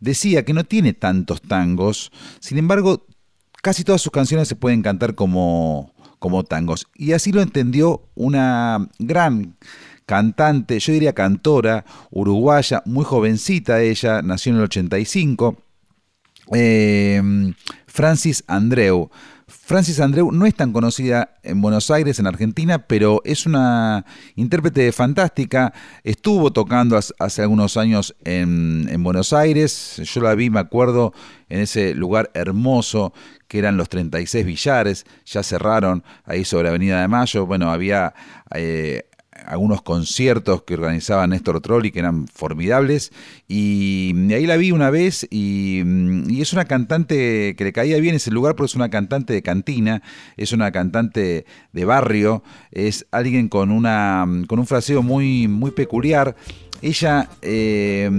Decía 0.00 0.46
que 0.46 0.54
no 0.54 0.64
tiene 0.64 0.94
tantos 0.94 1.42
tangos, 1.42 2.10
sin 2.40 2.56
embargo, 2.56 3.06
casi 3.62 3.84
todas 3.84 4.00
sus 4.00 4.10
canciones 4.10 4.48
se 4.48 4.56
pueden 4.56 4.80
cantar 4.80 5.14
como, 5.14 5.92
como 6.18 6.44
tangos. 6.44 6.86
Y 6.94 7.12
así 7.12 7.30
lo 7.30 7.42
entendió 7.42 8.08
una 8.14 8.88
gran 8.98 9.56
cantante, 10.06 10.78
yo 10.78 10.92
diría 10.92 11.12
cantora, 11.12 11.84
uruguaya, 12.10 12.82
muy 12.86 13.04
jovencita 13.04 13.82
ella, 13.82 14.22
nació 14.22 14.52
en 14.52 14.58
el 14.58 14.64
85, 14.64 15.56
em, 16.52 17.54
Francis 17.86 18.44
Andreu. 18.46 19.10
Francis 19.46 20.00
Andreu 20.00 20.32
no 20.32 20.46
es 20.46 20.54
tan 20.54 20.72
conocida 20.72 21.36
en 21.42 21.60
Buenos 21.60 21.90
Aires, 21.90 22.18
en 22.18 22.26
Argentina, 22.26 22.86
pero 22.86 23.22
es 23.24 23.46
una 23.46 24.04
intérprete 24.36 24.90
fantástica. 24.92 25.72
Estuvo 26.02 26.52
tocando 26.52 26.98
hace 27.18 27.42
algunos 27.42 27.76
años 27.76 28.14
en, 28.24 28.86
en, 28.90 29.02
Buenos 29.02 29.32
Aires. 29.32 30.00
Yo 30.04 30.20
la 30.20 30.34
vi, 30.34 30.50
me 30.50 30.60
acuerdo, 30.60 31.12
en 31.48 31.60
ese 31.60 31.94
lugar 31.94 32.30
hermoso 32.34 33.12
que 33.48 33.58
eran 33.58 33.76
los 33.76 33.88
36 33.88 34.44
billares. 34.44 35.06
Ya 35.26 35.42
cerraron 35.42 36.02
ahí 36.24 36.44
sobre 36.44 36.68
Avenida 36.68 37.00
de 37.00 37.08
Mayo. 37.08 37.46
Bueno, 37.46 37.70
había 37.70 38.14
eh, 38.54 39.08
algunos 39.46 39.82
conciertos 39.82 40.62
que 40.62 40.74
organizaba 40.74 41.26
Néstor 41.26 41.60
Trolli 41.60 41.90
que 41.90 41.98
eran 41.98 42.26
formidables 42.28 43.12
y, 43.48 44.14
ahí 44.32 44.46
la 44.46 44.56
vi 44.56 44.72
una 44.72 44.90
vez 44.90 45.26
y, 45.30 45.82
es 46.40 46.52
una 46.52 46.64
cantante 46.66 47.54
que 47.56 47.64
le 47.64 47.72
caía 47.72 47.98
bien 47.98 48.14
ese 48.14 48.30
lugar 48.30 48.54
porque 48.54 48.70
es 48.70 48.74
una 48.74 48.90
cantante 48.90 49.32
de 49.32 49.42
cantina, 49.42 50.02
es 50.36 50.52
una 50.52 50.72
cantante 50.72 51.46
de 51.72 51.84
barrio, 51.84 52.42
es 52.70 53.06
alguien 53.10 53.48
con, 53.48 53.70
una, 53.70 54.26
con 54.46 54.58
un 54.58 54.66
fraseo 54.66 55.02
muy, 55.02 55.48
muy 55.48 55.70
peculiar. 55.70 56.36
Ella 56.82 57.30
eh, 57.40 58.10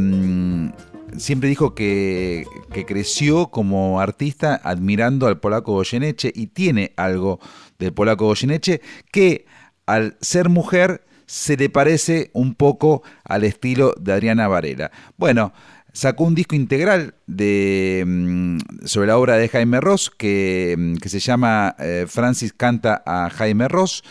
siempre 1.17 1.49
dijo 1.49 1.75
que, 1.75 2.45
creció 2.87 3.47
como 3.47 4.01
artista 4.01 4.59
admirando 4.63 5.27
al 5.27 5.39
polaco 5.39 5.73
Goyeneche 5.73 6.31
y 6.33 6.47
tiene 6.47 6.93
algo 6.97 7.39
del 7.79 7.93
polaco 7.93 8.25
Goyeneche 8.25 8.81
que 9.11 9.45
al 9.85 10.17
ser 10.19 10.49
mujer 10.49 11.05
se 11.25 11.57
le 11.57 11.69
parece 11.69 12.29
un 12.33 12.55
poco 12.55 13.03
al 13.23 13.43
estilo 13.43 13.93
de 13.99 14.13
Adriana 14.13 14.47
Varela. 14.47 14.91
Bueno, 15.17 15.53
sacó 15.93 16.25
un 16.25 16.35
disco 16.35 16.55
integral 16.55 17.15
mm, 17.27 18.57
sobre 18.85 19.07
la 19.07 19.17
obra 19.17 19.37
de 19.37 19.49
Jaime 19.49 19.81
Ross 19.81 20.09
que, 20.09 20.75
mm, 20.77 20.95
se 21.07 21.19
llama 21.19 21.75
eh, 21.79 22.05
Francis 22.07 22.53
canta 22.53 23.01
a 23.05 23.29
Jaime 23.29 23.67
Ross 23.67 24.03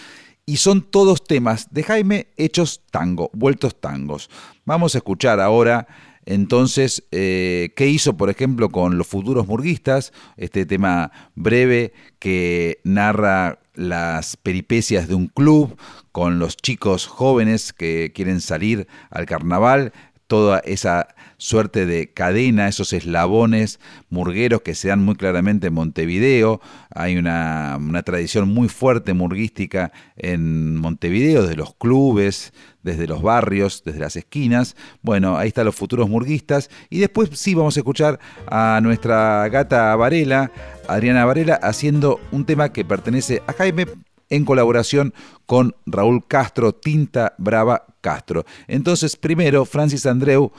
y 0.46 0.56
son 0.56 0.82
todos 0.82 1.24
temas 1.24 1.68
de 1.72 1.82
Jaime 1.82 2.28
hechos 2.36 2.82
tango, 2.90 3.30
vueltos 3.32 3.80
tangos. 3.80 4.30
Vamos 4.64 4.94
a 4.94 4.98
escuchar 4.98 5.40
ahora 5.40 5.86
entonces, 6.26 7.04
eh, 7.12 7.72
¿qué 7.76 7.86
hizo, 7.88 8.16
por 8.16 8.30
ejemplo, 8.30 8.70
con 8.70 8.96
los 8.96 9.06
futuros 9.06 9.46
murguistas? 9.46 10.12
Este 10.36 10.64
tema 10.64 11.12
breve 11.34 11.92
que 12.18 12.80
narra 12.84 13.58
las 13.74 14.36
peripecias 14.36 15.08
de 15.08 15.14
un 15.14 15.28
club 15.28 15.76
con 16.12 16.38
los 16.38 16.56
chicos 16.56 17.06
jóvenes 17.06 17.72
que 17.72 18.12
quieren 18.14 18.40
salir 18.40 18.86
al 19.10 19.26
carnaval, 19.26 19.92
toda 20.26 20.60
esa 20.60 21.08
suerte 21.36 21.84
de 21.84 22.10
cadena, 22.12 22.68
esos 22.68 22.92
eslabones 22.92 23.78
murgueros 24.08 24.62
que 24.62 24.74
se 24.74 24.88
dan 24.88 25.04
muy 25.04 25.14
claramente 25.14 25.66
en 25.66 25.74
Montevideo. 25.74 26.60
Hay 26.94 27.16
una, 27.16 27.78
tradición 28.04 28.48
muy 28.48 28.68
fuerte 28.68 29.12
murguística 29.12 29.92
en 30.16 30.76
Montevideo, 30.76 31.42
desde 31.42 31.56
los 31.56 31.74
clubes, 31.74 32.52
desde 32.82 33.06
los 33.06 33.22
barrios, 33.22 33.82
desde 33.84 34.00
las 34.00 34.16
esquinas. 34.16 34.76
Bueno, 35.02 35.36
ahí 35.36 35.48
están 35.48 35.66
los 35.66 35.74
futuros 35.74 36.08
murguistas. 36.08 36.70
Y 36.88 37.00
después 37.00 37.30
sí 37.34 37.54
vamos 37.54 37.76
a 37.76 37.80
escuchar 37.80 38.18
a 38.46 38.80
nuestra 38.82 39.48
gata 39.48 39.94
Varela, 39.96 40.50
Adriana 40.88 41.24
Varela, 41.24 41.54
haciendo 41.54 42.20
un 42.32 42.46
tema 42.46 42.72
que 42.72 42.84
pertenece 42.84 43.42
a 43.46 43.52
Jaime 43.52 43.86
en 44.30 44.44
colaboración 44.44 45.12
con 45.46 45.76
Raúl 45.86 46.26
Castro, 46.26 46.74
Tinta 46.74 47.34
Brava 47.38 47.93
Castro. 48.04 48.44
Entonces, 48.68 49.16
primero 49.16 49.64
Francis 49.64 50.04
Andreu 50.04 50.52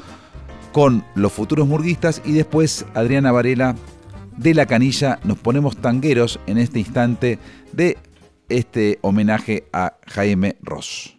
con 0.71 1.05
los 1.13 1.31
futuros 1.31 1.67
murguistas 1.67 2.23
y 2.25 2.31
después 2.31 2.85
Adriana 2.95 3.31
Varela 3.31 3.75
de 4.35 4.55
la 4.55 4.65
canilla. 4.65 5.19
Nos 5.23 5.37
ponemos 5.37 5.77
tangueros 5.77 6.39
en 6.47 6.57
este 6.57 6.79
instante 6.79 7.37
de 7.71 7.97
este 8.49 8.97
homenaje 9.01 9.67
a 9.71 9.93
Jaime 10.07 10.57
Ross. 10.61 11.17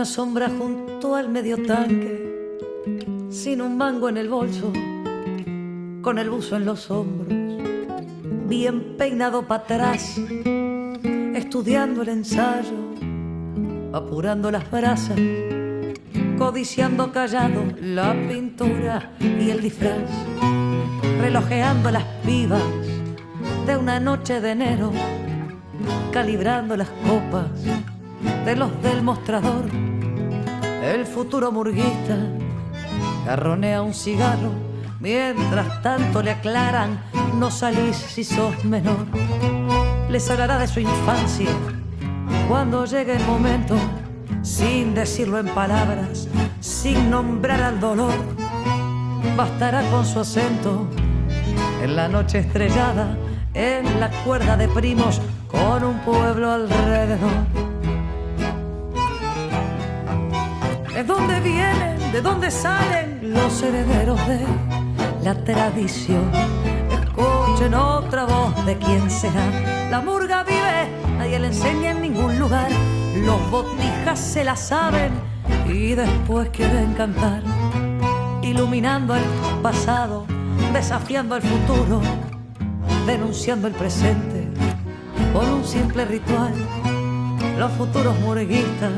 Una 0.00 0.06
sombra 0.06 0.48
junto 0.48 1.14
al 1.14 1.28
medio 1.28 1.62
tanque 1.62 2.56
sin 3.28 3.60
un 3.60 3.76
mango 3.76 4.08
en 4.08 4.16
el 4.16 4.30
bolso, 4.30 4.72
con 6.00 6.18
el 6.18 6.30
buzo 6.30 6.56
en 6.56 6.64
los 6.64 6.90
hombros, 6.90 7.28
bien 8.48 8.96
peinado 8.96 9.46
para 9.46 9.62
atrás, 9.64 10.18
estudiando 11.34 12.00
el 12.00 12.08
ensayo, 12.08 12.78
apurando 13.92 14.50
las 14.50 14.70
brasas, 14.70 15.20
codiciando 16.38 17.12
callado 17.12 17.62
la 17.82 18.14
pintura 18.26 19.12
y 19.20 19.50
el 19.50 19.60
disfraz, 19.60 20.08
relojeando 21.20 21.90
las 21.90 22.04
pibas 22.24 22.62
de 23.66 23.76
una 23.76 24.00
noche 24.00 24.40
de 24.40 24.52
enero, 24.52 24.92
calibrando 26.10 26.74
las 26.74 26.88
copas 27.06 27.50
de 28.44 28.56
los 28.56 28.82
del 28.82 29.02
mostrador, 29.02 29.64
el 30.82 31.06
futuro 31.06 31.52
murguista 31.52 32.16
carronea 33.24 33.82
un 33.82 33.94
cigarro, 33.94 34.52
mientras 34.98 35.82
tanto 35.82 36.22
le 36.22 36.32
aclaran, 36.32 37.02
no 37.38 37.50
salís 37.50 37.96
si 37.96 38.24
sos 38.24 38.64
menor. 38.64 39.06
Les 40.08 40.28
hablará 40.30 40.58
de 40.58 40.66
su 40.66 40.80
infancia 40.80 41.50
cuando 42.48 42.84
llegue 42.84 43.14
el 43.14 43.24
momento, 43.24 43.76
sin 44.42 44.94
decirlo 44.94 45.38
en 45.38 45.46
palabras, 45.48 46.28
sin 46.60 47.10
nombrar 47.10 47.62
al 47.62 47.78
dolor. 47.78 48.14
Bastará 49.36 49.82
con 49.90 50.04
su 50.04 50.20
acento 50.20 50.88
en 51.82 51.94
la 51.94 52.08
noche 52.08 52.38
estrellada, 52.38 53.16
en 53.54 54.00
la 54.00 54.10
cuerda 54.24 54.56
de 54.56 54.68
primos, 54.68 55.20
con 55.48 55.84
un 55.84 55.98
pueblo 56.00 56.50
alrededor. 56.50 57.69
¿De 60.92 61.04
dónde 61.04 61.40
vienen? 61.40 62.12
¿De 62.12 62.20
dónde 62.20 62.50
salen 62.50 63.32
los 63.32 63.62
herederos 63.62 64.18
de 64.26 64.40
la 65.22 65.34
tradición? 65.44 66.28
Escuchen 66.90 67.74
otra 67.74 68.24
voz 68.24 68.66
de 68.66 68.76
quién 68.76 69.08
será. 69.08 69.44
La 69.88 70.00
murga 70.00 70.42
vive, 70.42 70.90
nadie 71.16 71.38
le 71.38 71.46
enseña 71.46 71.92
en 71.92 72.02
ningún 72.02 72.38
lugar. 72.40 72.70
Los 73.24 73.50
botijas 73.52 74.18
se 74.18 74.42
la 74.42 74.56
saben 74.56 75.12
y 75.68 75.94
después 75.94 76.50
quieren 76.50 76.92
cantar, 76.94 77.42
iluminando 78.42 79.14
el 79.14 79.22
pasado, 79.62 80.26
desafiando 80.72 81.36
el 81.36 81.42
futuro, 81.42 82.00
denunciando 83.06 83.68
el 83.68 83.74
presente 83.74 84.48
con 85.32 85.48
un 85.48 85.64
simple 85.64 86.04
ritual. 86.04 86.52
Los 87.58 87.70
futuros 87.72 88.18
murguistas 88.20 88.90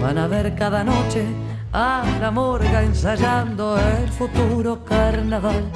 van 0.00 0.18
a 0.18 0.26
ver 0.26 0.54
cada 0.54 0.84
noche 0.84 1.24
a 1.72 2.04
la 2.20 2.30
morga 2.30 2.82
ensayando 2.82 3.78
el 3.78 4.08
futuro 4.08 4.84
carnaval. 4.84 5.70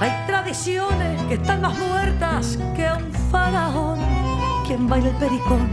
Hay 0.00 0.10
tradiciones 0.26 1.22
que 1.22 1.34
están 1.34 1.60
más 1.60 1.78
muertas 1.78 2.58
que 2.74 2.86
un 2.90 3.12
faraón. 3.30 3.98
Quien 4.66 4.88
baila 4.88 5.08
el 5.08 5.16
pericón, 5.16 5.68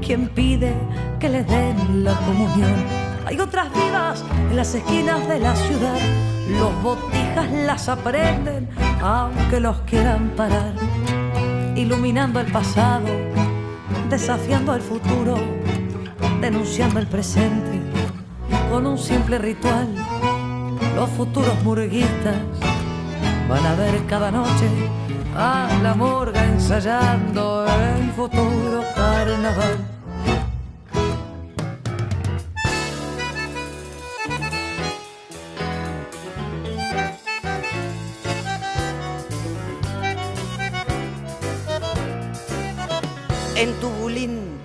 quien 0.00 0.28
pide 0.28 0.74
que 1.18 1.28
le 1.28 1.44
den 1.44 2.04
la 2.04 2.14
comunión. 2.14 2.74
Hay 3.26 3.40
otras 3.40 3.72
vivas 3.72 4.24
en 4.50 4.56
las 4.56 4.74
esquinas 4.74 5.26
de 5.28 5.40
la 5.40 5.56
ciudad. 5.56 5.98
Los 6.58 6.82
botijas 6.82 7.50
las 7.50 7.88
aprenden, 7.88 8.68
aunque 9.02 9.60
los 9.60 9.78
quieran 9.82 10.30
parar. 10.36 10.74
Iluminando 11.74 12.38
el 12.38 12.52
pasado, 12.52 13.06
desafiando 14.08 14.74
el 14.74 14.82
futuro, 14.82 15.36
denunciando 16.40 17.00
el 17.00 17.06
presente 17.06 17.80
con 18.70 18.86
un 18.86 18.98
simple 18.98 19.38
ritual. 19.38 19.88
Los 20.94 21.10
futuros 21.10 21.62
murguistas 21.62 22.36
van 23.48 23.66
a 23.66 23.74
ver 23.74 24.04
cada 24.06 24.30
noche 24.30 24.68
a 25.36 25.68
la 25.82 25.94
morga 25.94 26.44
ensayando 26.44 27.66
el 27.66 28.10
futuro 28.12 28.82
carnaval. 28.94 29.78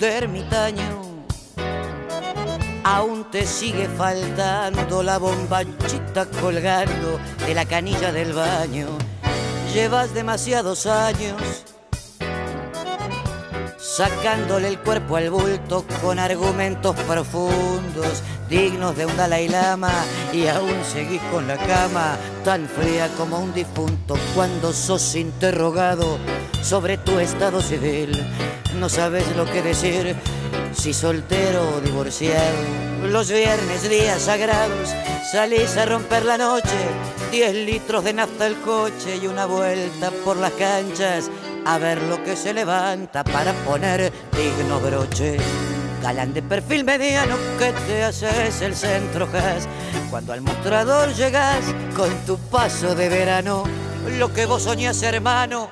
Ermitaño 0.08 1.10
aún 2.84 3.26
te 3.30 3.46
sigue 3.46 3.88
faltando 3.88 5.04
la 5.04 5.18
bombachita 5.20 6.26
colgando 6.42 7.20
de 7.46 7.54
la 7.54 7.66
canilla 7.66 8.12
del 8.12 8.34
baño. 8.34 8.88
Llevas 9.74 10.14
demasiados 10.14 10.88
años 10.88 11.66
sacándole 13.78 14.70
el 14.70 14.80
cuerpo 14.80 15.18
al 15.18 15.30
bulto 15.30 15.86
con 16.02 16.20
argumentos 16.20 16.96
profundos, 17.02 18.24
dignos 18.50 18.96
de 18.96 19.06
un 19.06 19.16
Dalai 19.18 19.48
Lama, 19.50 19.92
y 20.32 20.48
aún 20.48 20.84
seguís 20.92 21.22
con 21.32 21.48
la 21.48 21.58
cama 21.58 22.18
tan 22.44 22.68
fría 22.68 23.10
como 23.18 23.40
un 23.40 23.54
difunto 23.54 24.16
cuando 24.34 24.74
sos 24.74 25.16
interrogado 25.16 26.18
sobre 26.64 26.98
tu 26.98 27.20
estado 27.20 27.62
civil. 27.62 28.18
No 28.80 28.88
sabes 28.88 29.36
lo 29.36 29.44
que 29.44 29.62
decir 29.62 30.16
si 30.74 30.94
soltero 30.94 31.76
o 31.76 31.82
divorciado. 31.82 32.56
Los 33.12 33.30
viernes, 33.30 33.90
días 33.90 34.22
sagrados, 34.22 34.96
salís 35.34 35.76
a 35.76 35.86
romper 35.86 36.24
la 36.24 36.38
noche, 36.38 36.78
10 37.30 37.56
litros 37.56 38.06
de 38.06 38.14
nafta 38.14 38.46
al 38.46 38.56
coche 38.62 39.18
y 39.22 39.28
una 39.28 39.46
vuelta 39.46 40.12
por 40.24 40.38
las 40.38 40.54
canchas 40.54 41.30
a 41.66 41.78
ver 41.78 42.02
lo 42.04 42.24
que 42.24 42.38
se 42.38 42.54
levanta 42.54 43.26
para 43.26 43.52
poner 43.66 44.14
digno 44.32 44.80
broche. 44.80 45.36
Galán 46.02 46.34
de 46.34 46.42
perfil 46.42 46.86
mediano 46.86 47.36
que 47.58 47.74
te 47.86 48.04
haces 48.04 48.62
el 48.62 48.78
centro 48.78 49.30
gas. 49.30 49.68
Cuando 50.10 50.32
al 50.32 50.40
mostrador 50.40 51.14
llegas 51.16 51.66
con 51.98 52.10
tu 52.26 52.38
paso 52.38 52.96
de 52.96 53.10
verano, 53.10 53.66
lo 54.18 54.34
que 54.34 54.46
vos 54.46 54.64
soñás 54.64 55.04
hermano 55.04 55.70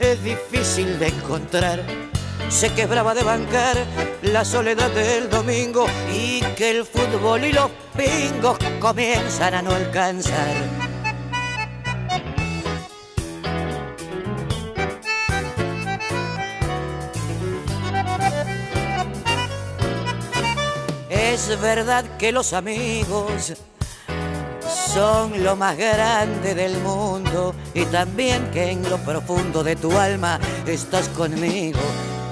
es 0.00 0.20
difícil 0.24 0.98
de 0.98 1.08
encontrar 1.08 2.09
se 2.50 2.72
quebraba 2.74 3.14
de 3.14 3.22
bancar 3.22 3.76
la 4.22 4.44
soledad 4.44 4.90
del 4.90 5.30
domingo 5.30 5.86
y 6.12 6.40
que 6.56 6.70
el 6.70 6.84
fútbol 6.84 7.44
y 7.44 7.52
los 7.52 7.70
pingos 7.96 8.58
comienzan 8.80 9.54
a 9.54 9.62
no 9.62 9.70
alcanzar. 9.70 10.54
Es 21.08 21.58
verdad 21.60 22.04
que 22.18 22.32
los 22.32 22.52
amigos 22.52 23.54
son 24.92 25.44
lo 25.44 25.54
más 25.54 25.76
grande 25.78 26.54
del 26.54 26.76
mundo 26.78 27.54
y 27.72 27.84
también 27.86 28.50
que 28.50 28.72
en 28.72 28.88
lo 28.90 28.98
profundo 28.98 29.62
de 29.62 29.76
tu 29.76 29.96
alma 29.96 30.40
estás 30.66 31.08
conmigo 31.10 31.78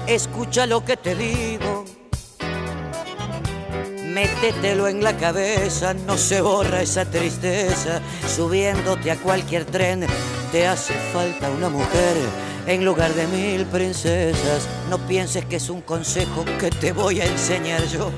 escucha 0.09 0.65
lo 0.65 0.83
que 0.83 0.97
te 0.97 1.15
digo. 1.15 1.85
Métetelo 4.05 4.87
en 4.87 5.03
la 5.03 5.15
cabeza, 5.15 5.93
no 5.93 6.17
se 6.17 6.41
borra 6.41 6.81
esa 6.81 7.05
tristeza. 7.05 8.01
Subiéndote 8.27 9.11
a 9.11 9.17
cualquier 9.17 9.65
tren, 9.65 10.05
te 10.51 10.67
hace 10.67 10.93
falta 11.13 11.49
una 11.51 11.69
mujer 11.69 12.17
en 12.65 12.83
lugar 12.83 13.13
de 13.13 13.27
mil 13.27 13.65
princesas. 13.67 14.67
No 14.89 14.97
pienses 15.07 15.45
que 15.45 15.57
es 15.57 15.69
un 15.69 15.81
consejo 15.81 16.43
que 16.59 16.71
te 16.71 16.91
voy 16.91 17.21
a 17.21 17.25
enseñar 17.25 17.85
yo. 17.85 18.11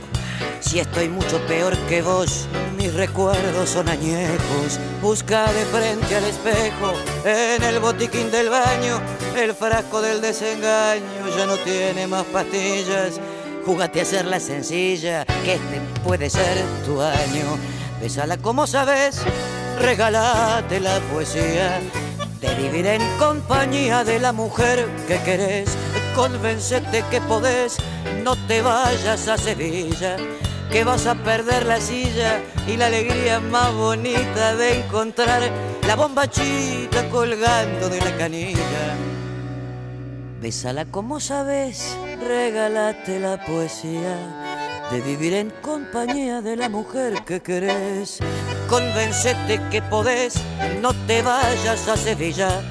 Si 0.61 0.79
estoy 0.79 1.09
mucho 1.09 1.45
peor 1.45 1.77
que 1.89 2.01
vos, 2.01 2.47
mis 2.81 2.93
recuerdos 2.93 3.69
son 3.69 3.87
añejos. 3.89 4.79
Busca 5.01 5.51
de 5.53 5.65
frente 5.65 6.15
al 6.15 6.23
espejo, 6.23 6.93
en 7.23 7.63
el 7.63 7.79
botiquín 7.79 8.31
del 8.31 8.49
baño, 8.49 8.99
el 9.37 9.53
frasco 9.53 10.01
del 10.01 10.19
desengaño 10.19 11.37
ya 11.37 11.45
no 11.45 11.57
tiene 11.57 12.07
más 12.07 12.25
pastillas. 12.25 13.19
Júgate 13.65 13.99
a 13.99 14.03
hacerla 14.03 14.39
sencilla, 14.39 15.25
que 15.43 15.53
este 15.53 15.81
puede 16.03 16.29
ser 16.29 16.57
tu 16.85 16.99
año. 16.99 17.45
Bésala 18.01 18.37
como 18.37 18.65
sabes, 18.65 19.21
regálate 19.79 20.79
la 20.79 20.99
poesía. 21.13 21.79
De 22.39 22.55
vivir 22.55 22.87
en 22.87 23.01
compañía 23.19 24.03
de 24.03 24.19
la 24.19 24.31
mujer 24.31 24.87
que 25.07 25.21
querés, 25.21 25.69
convencete 26.15 27.03
que 27.11 27.21
podés, 27.21 27.77
no 28.23 28.35
te 28.47 28.63
vayas 28.63 29.27
a 29.27 29.37
Sevilla 29.37 30.17
que 30.71 30.83
vas 30.85 31.05
a 31.05 31.15
perder 31.15 31.65
la 31.65 31.81
silla 31.81 32.41
y 32.65 32.77
la 32.77 32.85
alegría 32.87 33.39
más 33.39 33.73
bonita 33.73 34.55
de 34.55 34.79
encontrar 34.79 35.41
la 35.85 35.95
bombachita 35.95 37.09
colgando 37.09 37.89
de 37.89 37.99
la 37.99 38.17
canilla. 38.17 38.95
Bésala 40.41 40.85
como 40.85 41.19
sabes, 41.19 41.95
regálate 42.25 43.19
la 43.19 43.43
poesía 43.45 44.17
de 44.91 45.01
vivir 45.01 45.33
en 45.33 45.49
compañía 45.61 46.41
de 46.41 46.55
la 46.55 46.69
mujer 46.69 47.23
que 47.25 47.41
querés. 47.41 48.19
Convencete 48.69 49.59
que 49.69 49.81
podés, 49.81 50.35
no 50.81 50.93
te 51.05 51.21
vayas 51.21 51.87
a 51.89 51.97
Sevilla 51.97 52.61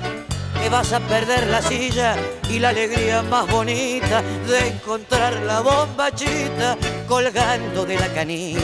que 0.61 0.68
vas 0.68 0.92
a 0.92 1.01
perder 1.01 1.46
la 1.46 1.62
silla 1.62 2.16
y 2.51 2.59
la 2.59 2.70
alegría 2.70 3.23
más 3.23 3.51
bonita 3.51 4.23
de 4.46 4.68
encontrar 4.68 5.35
la 5.46 5.61
bombachita 5.61 6.77
colgando 7.09 7.87
de 7.87 7.99
la 7.99 8.09
canilla. 8.09 8.61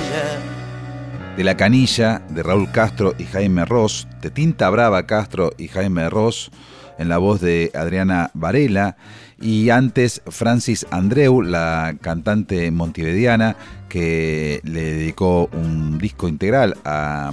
De 1.37 1.45
la 1.45 1.57
canilla 1.57 2.23
de 2.29 2.43
Raúl 2.43 2.71
Castro 2.71 3.15
y 3.19 3.25
Jaime 3.25 3.65
Ross, 3.65 4.07
de 4.21 4.31
Tinta 4.31 4.69
Brava 4.71 5.07
Castro 5.07 5.53
y 5.57 5.69
Jaime 5.69 6.11
Ross, 6.11 6.51
en 6.99 7.09
la 7.09 7.19
voz 7.19 7.41
de 7.41 7.71
Adriana 7.75 8.31
Varela, 8.35 8.97
y 9.41 9.71
antes 9.71 10.23
Francis 10.27 10.87
Andreu, 10.91 11.43
la 11.43 11.97
cantante 12.01 12.71
montivediana, 12.71 13.57
que 13.89 14.61
le 14.65 14.95
dedicó 14.95 15.49
un 15.53 15.99
disco 15.99 16.29
integral 16.29 16.77
a, 16.85 17.33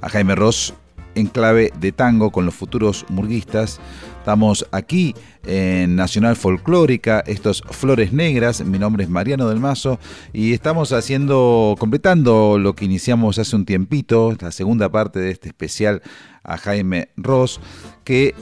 a 0.00 0.08
Jaime 0.08 0.34
Ross 0.34 0.74
en 1.14 1.26
clave 1.26 1.72
de 1.78 1.92
tango 1.92 2.30
con 2.30 2.46
los 2.46 2.54
futuros 2.54 3.04
murguistas. 3.08 3.80
Estamos 4.18 4.66
aquí 4.70 5.14
en 5.46 5.96
Nacional 5.96 6.36
Folclórica, 6.36 7.24
estos 7.26 7.62
Flores 7.70 8.12
Negras. 8.12 8.64
Mi 8.64 8.78
nombre 8.78 9.04
es 9.04 9.10
Mariano 9.10 9.48
del 9.48 9.60
Mazo 9.60 9.98
y 10.32 10.52
estamos 10.52 10.92
haciendo, 10.92 11.74
completando 11.78 12.58
lo 12.58 12.74
que 12.74 12.84
iniciamos 12.84 13.38
hace 13.38 13.56
un 13.56 13.64
tiempito, 13.64 14.36
la 14.40 14.52
segunda 14.52 14.90
parte 14.90 15.20
de 15.20 15.30
este 15.30 15.48
especial 15.48 16.02
a 16.44 16.58
Jaime 16.58 17.08
Ross, 17.16 17.60
que 18.04 18.34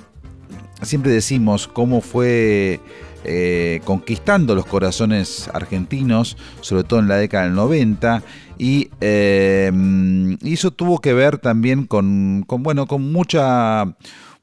siempre 0.83 1.13
decimos 1.13 1.69
cómo 1.69 2.01
fue 2.01 2.81
eh, 3.25 3.81
conquistando 3.85 4.55
los 4.55 4.65
corazones 4.65 5.51
argentinos, 5.53 6.37
sobre 6.61 6.85
todo 6.85 7.01
en 7.01 7.09
la 7.09 7.17
década 7.17 7.45
del 7.45 7.55
90, 7.55 8.23
eh, 8.59 9.71
y, 10.43 10.53
eso 10.53 10.71
tuvo 10.71 11.01
que 11.01 11.13
ver 11.13 11.39
también 11.39 11.87
con, 11.87 12.45
bueno, 12.49 12.87
con 12.87 13.13
mucha 13.13 13.97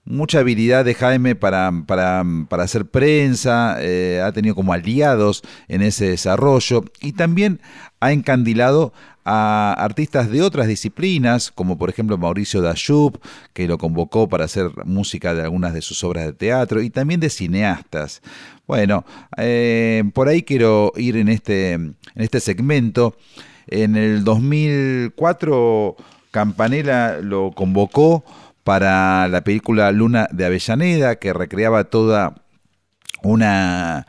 mucha 0.07 0.39
habilidad 0.39 0.85
de 0.85 0.93
Jaime 0.93 1.35
para, 1.35 1.71
para, 1.87 2.23
para 2.47 2.63
hacer 2.63 2.85
prensa, 2.85 3.77
eh, 3.79 4.21
ha 4.23 4.31
tenido 4.31 4.53
como 4.53 4.71
aliados 4.71 5.41
en 5.67 5.81
ese 5.81 6.09
desarrollo 6.09 6.85
y 7.01 7.13
también 7.13 7.59
ha 7.99 8.11
encandilado 8.11 8.93
a 9.25 9.73
artistas 9.73 10.29
de 10.29 10.43
otras 10.43 10.67
disciplinas, 10.67 11.51
como 11.51 11.79
por 11.79 11.89
ejemplo 11.89 12.17
Mauricio 12.17 12.61
Dayub, 12.61 13.19
que 13.53 13.67
lo 13.67 13.79
convocó 13.79 14.29
para 14.29 14.45
hacer 14.45 14.69
música 14.85 15.33
de 15.33 15.41
algunas 15.41 15.73
de 15.73 15.81
sus 15.81 16.03
obras 16.03 16.25
de 16.25 16.33
teatro, 16.33 16.81
y 16.81 16.91
también 16.91 17.19
de 17.19 17.31
cineastas. 17.31 18.21
Bueno, 18.67 19.03
eh, 19.37 20.03
por 20.13 20.27
ahí 20.27 20.43
quiero 20.43 20.93
ir 20.95 21.17
en 21.17 21.29
este, 21.29 21.73
en 21.73 21.95
este 22.15 22.39
segmento. 22.39 23.17
En 23.67 23.95
el 23.95 24.23
2004 24.23 25.95
Campanella 26.31 27.19
lo 27.21 27.51
convocó 27.51 28.25
para 28.65 29.27
la 29.29 29.41
película 29.45 29.91
Luna 29.91 30.27
de 30.31 30.45
Avellaneda, 30.45 31.15
que 31.15 31.31
recreaba 31.31 31.85
toda 31.85 32.35
una, 33.23 34.05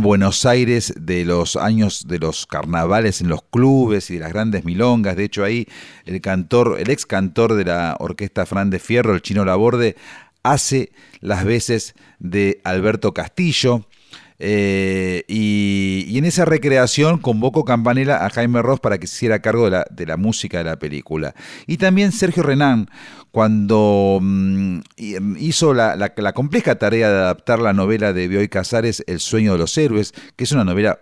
Buenos 0.00 0.46
Aires 0.46 0.94
de 0.96 1.24
los 1.26 1.56
años 1.56 2.06
de 2.08 2.18
los 2.18 2.46
carnavales 2.46 3.20
en 3.20 3.28
los 3.28 3.42
clubes 3.42 4.10
y 4.10 4.14
de 4.14 4.20
las 4.20 4.32
grandes 4.32 4.64
milongas. 4.64 5.16
De 5.16 5.24
hecho, 5.24 5.44
ahí 5.44 5.66
el 6.06 6.20
cantor, 6.20 6.76
el 6.78 6.88
ex 6.88 7.04
cantor 7.04 7.54
de 7.54 7.64
la 7.64 7.96
orquesta 7.98 8.46
Fran 8.46 8.70
de 8.70 8.78
Fierro, 8.78 9.14
el 9.14 9.20
chino 9.20 9.44
Laborde, 9.44 9.96
hace 10.42 10.92
las 11.20 11.44
veces 11.44 11.94
de 12.18 12.60
Alberto 12.64 13.12
Castillo. 13.12 13.86
Eh, 14.38 15.24
y, 15.28 16.18
en 16.18 16.24
esa 16.24 16.44
recreación 16.44 17.18
convocó 17.18 17.64
Campanella 17.64 18.24
a 18.24 18.30
Jaime 18.30 18.62
Ross 18.62 18.80
para 18.80 18.98
que 18.98 19.06
se 19.06 19.16
hiciera 19.16 19.40
cargo 19.40 19.64
de 19.64 19.70
la, 19.70 19.86
de 19.90 20.06
la 20.06 20.16
música 20.16 20.58
de 20.58 20.64
la 20.64 20.78
película. 20.78 21.34
Y 21.66 21.76
también 21.76 22.12
Sergio 22.12 22.42
Renán, 22.42 22.88
cuando 23.30 24.18
mm, 24.20 24.80
hizo 25.38 25.74
la, 25.74 25.96
la, 25.96 26.32
compleja 26.32 26.76
tarea 26.76 27.10
de 27.10 27.18
adaptar 27.18 27.60
la 27.60 27.72
novela 27.72 28.12
de 28.12 28.28
Bioy 28.28 28.48
Casares, 28.48 29.02
El 29.06 29.20
sueño 29.20 29.52
de 29.52 29.58
los 29.58 29.76
héroes, 29.76 30.14
que 30.36 30.44
es 30.44 30.52
una 30.52 30.64
novela 30.64 31.00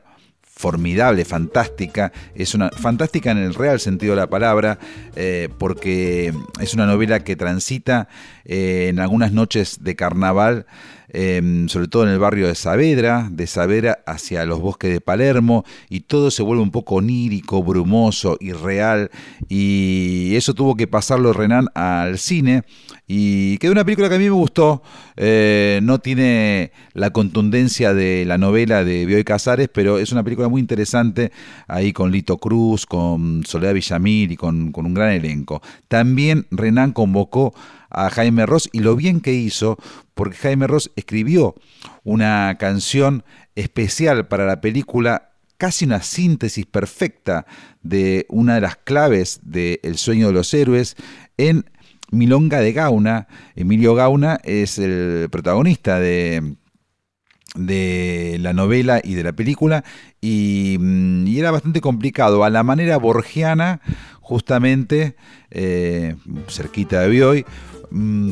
formidable, 0.54 1.24
fantástica, 1.24 2.12
es 2.34 2.54
una 2.54 2.70
fantástica 2.70 3.30
en 3.32 3.38
el 3.38 3.54
real 3.54 3.80
sentido 3.80 4.14
de 4.14 4.20
la 4.20 4.30
palabra, 4.30 4.78
eh, 5.16 5.48
porque 5.58 6.32
es 6.60 6.74
una 6.74 6.86
novela 6.86 7.24
que 7.24 7.36
transita 7.36 8.08
eh, 8.44 8.86
en 8.88 9.00
algunas 9.00 9.32
noches 9.32 9.82
de 9.82 9.96
carnaval 9.96 10.66
Em, 11.14 11.68
sobre 11.68 11.88
todo 11.88 12.04
en 12.04 12.08
el 12.08 12.18
barrio 12.18 12.46
de 12.46 12.54
Saavedra, 12.54 13.28
de 13.30 13.46
Saavedra 13.46 13.98
hacia 14.06 14.46
los 14.46 14.60
bosques 14.62 14.90
de 14.90 15.02
Palermo, 15.02 15.62
y 15.90 16.00
todo 16.00 16.30
se 16.30 16.42
vuelve 16.42 16.62
un 16.62 16.70
poco 16.70 16.94
onírico, 16.94 17.62
brumoso, 17.62 18.38
irreal, 18.40 19.10
y 19.46 20.34
eso 20.36 20.54
tuvo 20.54 20.74
que 20.74 20.86
pasarlo 20.86 21.34
Renan 21.34 21.66
al 21.74 22.18
cine, 22.18 22.62
y 23.06 23.58
quedó 23.58 23.72
una 23.72 23.84
película 23.84 24.08
que 24.08 24.14
a 24.14 24.18
mí 24.18 24.24
me 24.24 24.30
gustó, 24.30 24.82
eh, 25.18 25.80
no 25.82 25.98
tiene 25.98 26.72
la 26.94 27.10
contundencia 27.10 27.92
de 27.92 28.24
la 28.24 28.38
novela 28.38 28.82
de 28.82 29.04
Bioy 29.04 29.24
Casares, 29.24 29.68
pero 29.68 29.98
es 29.98 30.12
una 30.12 30.24
película 30.24 30.48
muy 30.48 30.62
interesante, 30.62 31.30
ahí 31.68 31.92
con 31.92 32.10
Lito 32.10 32.38
Cruz, 32.38 32.86
con 32.86 33.44
Soledad 33.44 33.74
Villamil 33.74 34.32
y 34.32 34.36
con, 34.38 34.72
con 34.72 34.86
un 34.86 34.94
gran 34.94 35.10
elenco. 35.10 35.60
También 35.88 36.46
Renan 36.50 36.92
convocó 36.92 37.52
a 37.92 38.10
Jaime 38.10 38.46
Ross 38.46 38.68
y 38.72 38.80
lo 38.80 38.96
bien 38.96 39.20
que 39.20 39.34
hizo, 39.34 39.78
porque 40.14 40.36
Jaime 40.36 40.66
Ross 40.66 40.90
escribió 40.96 41.54
una 42.04 42.56
canción 42.58 43.24
especial 43.54 44.26
para 44.26 44.46
la 44.46 44.60
película, 44.60 45.30
casi 45.58 45.84
una 45.84 46.02
síntesis 46.02 46.66
perfecta 46.66 47.46
de 47.82 48.26
una 48.28 48.56
de 48.56 48.62
las 48.62 48.76
claves 48.76 49.40
de 49.42 49.80
El 49.82 49.98
sueño 49.98 50.28
de 50.28 50.32
los 50.32 50.52
héroes 50.54 50.96
en 51.36 51.64
Milonga 52.10 52.60
de 52.60 52.72
Gauna. 52.72 53.28
Emilio 53.54 53.94
Gauna 53.94 54.38
es 54.44 54.78
el 54.78 55.28
protagonista 55.30 55.98
de, 56.00 56.56
de 57.54 58.38
la 58.40 58.52
novela 58.52 59.00
y 59.02 59.14
de 59.14 59.22
la 59.22 59.32
película 59.32 59.84
y, 60.20 60.76
mm, 60.80 61.26
era 61.28 61.50
bastante 61.50 61.80
complicado. 61.80 62.44
A 62.44 62.50
la 62.50 62.62
manera 62.62 62.96
borgiana, 62.96 63.80
justamente, 64.20 65.16
eh, 65.50 66.16
cerquita 66.48 67.00
de 67.00 67.08
Bioy, 67.08 67.44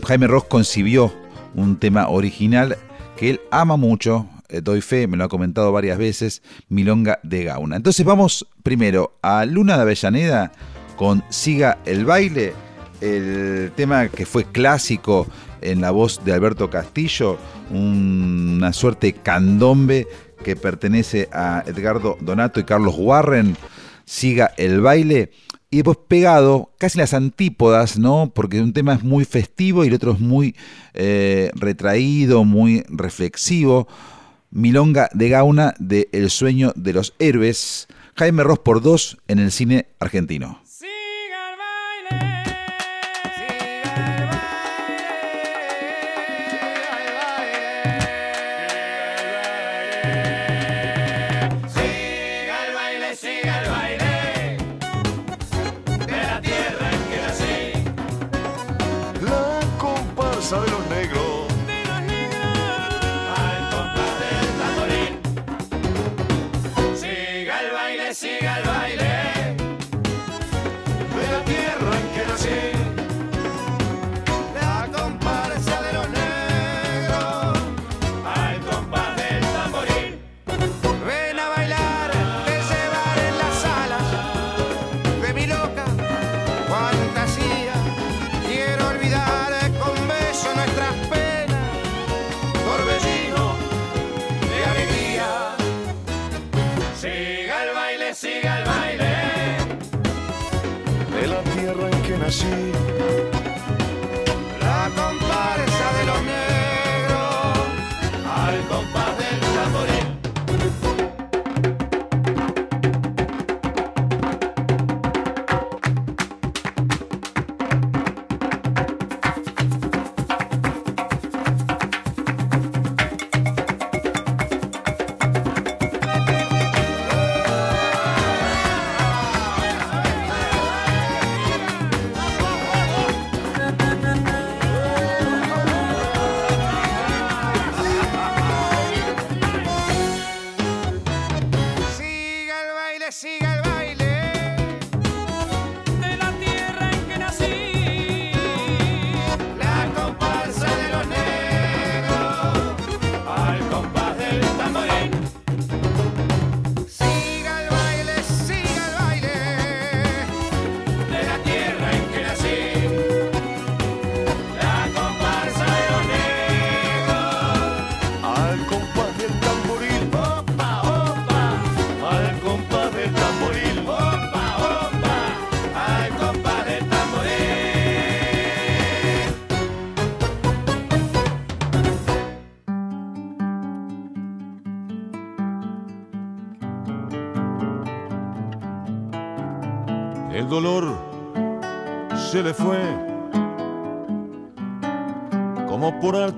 Jaime 0.07 0.27
Ross 0.27 0.45
concibió 0.45 1.13
un 1.55 1.77
tema 1.77 2.09
original 2.09 2.79
que 3.17 3.31
él 3.31 3.41
ama 3.51 3.77
mucho, 3.77 4.27
eh, 4.49 4.61
doy 4.63 4.81
fe, 4.81 5.07
me 5.07 5.17
lo 5.17 5.25
ha 5.25 5.29
comentado 5.29 5.73
varias 5.73 5.99
veces, 5.99 6.43
Milonga 6.69 7.21
de 7.23 7.45
Gauna. 7.45 7.77
Entonces 7.77 8.05
vamos 8.05 8.47
primero 8.63 9.13
a 9.23 9.45
Luna 9.45 9.77
de 9.77 9.83
Avellaneda 9.83 10.53
con 10.97 11.23
Siga 11.29 11.79
el 11.85 12.05
baile, 12.05 12.55
el 13.01 13.73
tema 13.77 14.09
que 14.09 14.27
fue 14.27 14.45
clásico 14.45 15.27
en 15.61 15.81
la 15.81 15.91
voz 15.91 16.25
de 16.25 16.33
Alberto 16.33 16.71
Castillo, 16.71 17.39
una 17.71 18.73
suerte 18.73 19.13
candombe 19.13 20.09
que 20.43 20.57
pertenece 20.57 21.29
a 21.33 21.63
Edgardo 21.67 22.17
Donato 22.21 22.61
y 22.61 22.65
Carlos 22.65 22.95
Warren, 22.97 23.57
Siga 24.05 24.53
el 24.57 24.81
baile 24.81 25.31
y 25.71 25.77
después 25.77 25.99
pegado, 26.09 26.73
casi 26.79 26.99
las 26.99 27.15
antípodas, 27.15 27.97
¿no? 27.97 28.33
Porque 28.35 28.61
un 28.61 28.73
tema 28.73 28.95
es 28.95 29.05
muy 29.05 29.25
festivo 29.25 29.85
y 29.85 29.89
el 29.89 29.95
otro 29.95 30.13
es 30.13 30.21
muy 30.21 30.57
eh, 30.95 31.51
retraído, 31.55 32.45
muy 32.45 32.83
reflexivo. 32.89 33.87
Milonga 34.51 35.09
de 35.15 35.29
Gauna 35.29 35.75
de 35.79 36.09
El 36.13 36.31
sueño 36.31 36.73
de 36.75 36.93
los 36.93 37.15
héroes. 37.21 37.87
Jaime 38.17 38.43
Ross 38.43 38.59
por 38.59 38.83
dos 38.83 39.19
en 39.29 39.39
el 39.39 39.53
cine 39.53 39.87
argentino. 40.01 40.61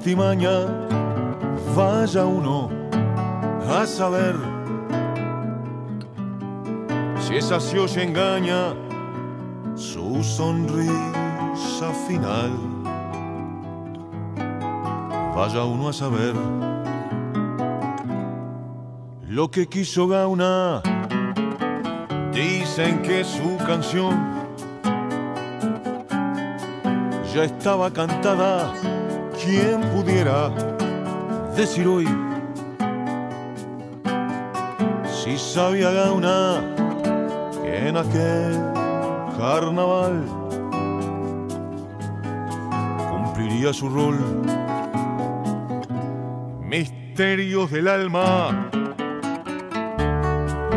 Artimaña 0.02 0.66
vaya 1.76 2.26
uno 2.26 2.68
a 3.70 3.86
saber 3.86 4.34
si 7.20 7.36
esa 7.36 7.60
se 7.60 7.78
oye 7.78 8.02
engaña 8.02 8.74
su 9.76 10.24
sonrisa 10.24 11.92
final. 12.08 12.50
Vaya 15.36 15.62
uno 15.62 15.88
a 15.88 15.92
saber 15.92 16.34
lo 19.28 19.48
que 19.52 19.68
quiso 19.68 20.08
Gauna. 20.08 20.82
Dicen 22.32 23.02
que 23.02 23.22
su 23.22 23.56
canción 23.64 24.18
ya 27.32 27.44
estaba 27.44 27.92
cantada 27.92 28.91
¿Quién 29.44 29.81
pudiera 29.90 30.50
decir 31.57 31.85
hoy 31.88 32.07
si 35.05 35.37
sabía 35.37 35.90
Gauna 35.90 36.61
que 37.61 37.88
en 37.88 37.96
aquel 37.96 38.52
carnaval 39.37 40.24
cumpliría 43.11 43.72
su 43.72 43.88
rol? 43.88 44.20
Misterios 46.61 47.72
del 47.72 47.88
alma. 47.88 48.70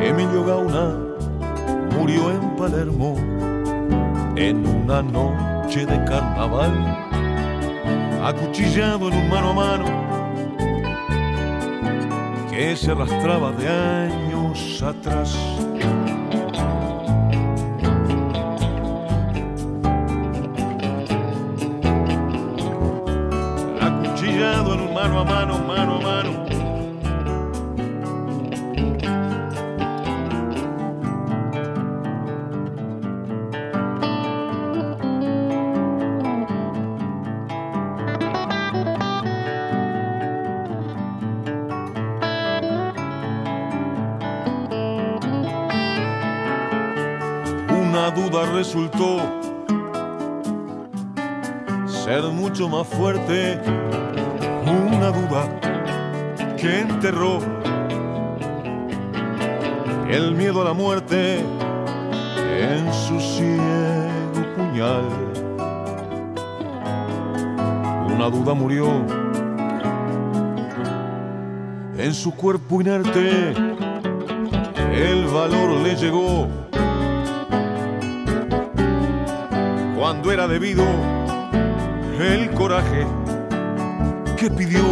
Emilio 0.02 0.44
Gauna 0.44 0.98
murió 1.96 2.32
en 2.32 2.56
Palermo 2.56 3.16
en 4.36 4.66
una 4.66 5.04
noche 5.04 5.86
de 5.86 6.04
carnaval 6.06 7.15
acuchillado 8.26 9.08
en 9.10 9.18
un 9.18 9.30
mano 9.30 9.50
a 9.50 9.54
mano 9.54 9.86
que 12.50 12.76
se 12.76 12.92
arrastraba 12.92 13.52
de 13.52 13.68
años 13.68 14.82
atrás. 14.82 15.38
Acuchillado 23.80 24.74
en 24.74 24.80
un 24.82 24.94
mano 24.94 25.20
a 25.20 25.24
mano, 25.24 25.60
mano 25.60 25.96
a 25.98 26.02
mano. 26.02 26.65
Resultó 48.56 49.18
ser 51.86 52.24
mucho 52.32 52.70
más 52.70 52.88
fuerte. 52.88 53.60
Una 54.66 55.12
duda 55.12 55.60
que 56.56 56.80
enterró 56.80 57.40
el 60.10 60.32
miedo 60.32 60.62
a 60.62 60.66
la 60.66 60.74
muerte 60.74 61.40
en 62.58 62.94
su 62.94 63.20
ciego 63.20 64.56
puñal. 64.56 65.04
Una 68.16 68.30
duda 68.30 68.54
murió 68.54 68.88
en 71.98 72.14
su 72.14 72.34
cuerpo 72.34 72.80
inerte. 72.80 73.54
El 74.94 75.26
valor 75.26 75.72
le 75.82 75.96
llegó 75.96 76.65
cuando 80.06 80.32
era 80.32 80.48
debido 80.48 80.86
el 82.20 82.52
coraje 82.52 83.08
que 84.38 84.52
pidió. 84.52 84.84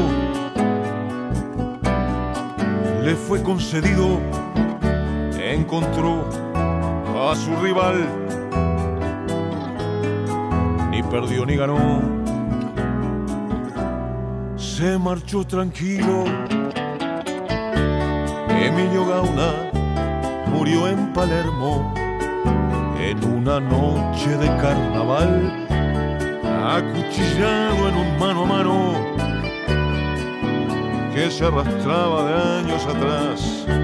Le 3.03 3.13
fue 3.13 3.43
concedido 3.43 4.19
encontró 5.39 6.27
a 7.29 7.35
su 7.35 7.55
rival. 7.57 8.09
Ni 10.89 11.03
perdió 11.03 11.45
ni 11.45 11.57
ganó. 11.57 12.01
Se 14.57 14.97
marchó 14.97 15.45
tranquilo. 15.45 16.23
Emilio 18.49 19.05
Gauna 19.05 19.69
murió 20.47 20.87
en 20.87 21.13
Palermo 21.13 22.02
en 23.13 23.23
una 23.25 23.59
noche 23.59 24.29
de 24.37 24.47
carnaval, 24.57 25.67
acuchillado 26.65 27.89
en 27.89 27.95
un 27.95 28.17
mano 28.17 28.41
a 28.41 28.45
mano 28.45 28.93
que 31.13 31.29
se 31.29 31.45
arrastraba 31.45 32.23
de 32.23 32.33
años 32.59 32.85
atrás. 32.87 33.82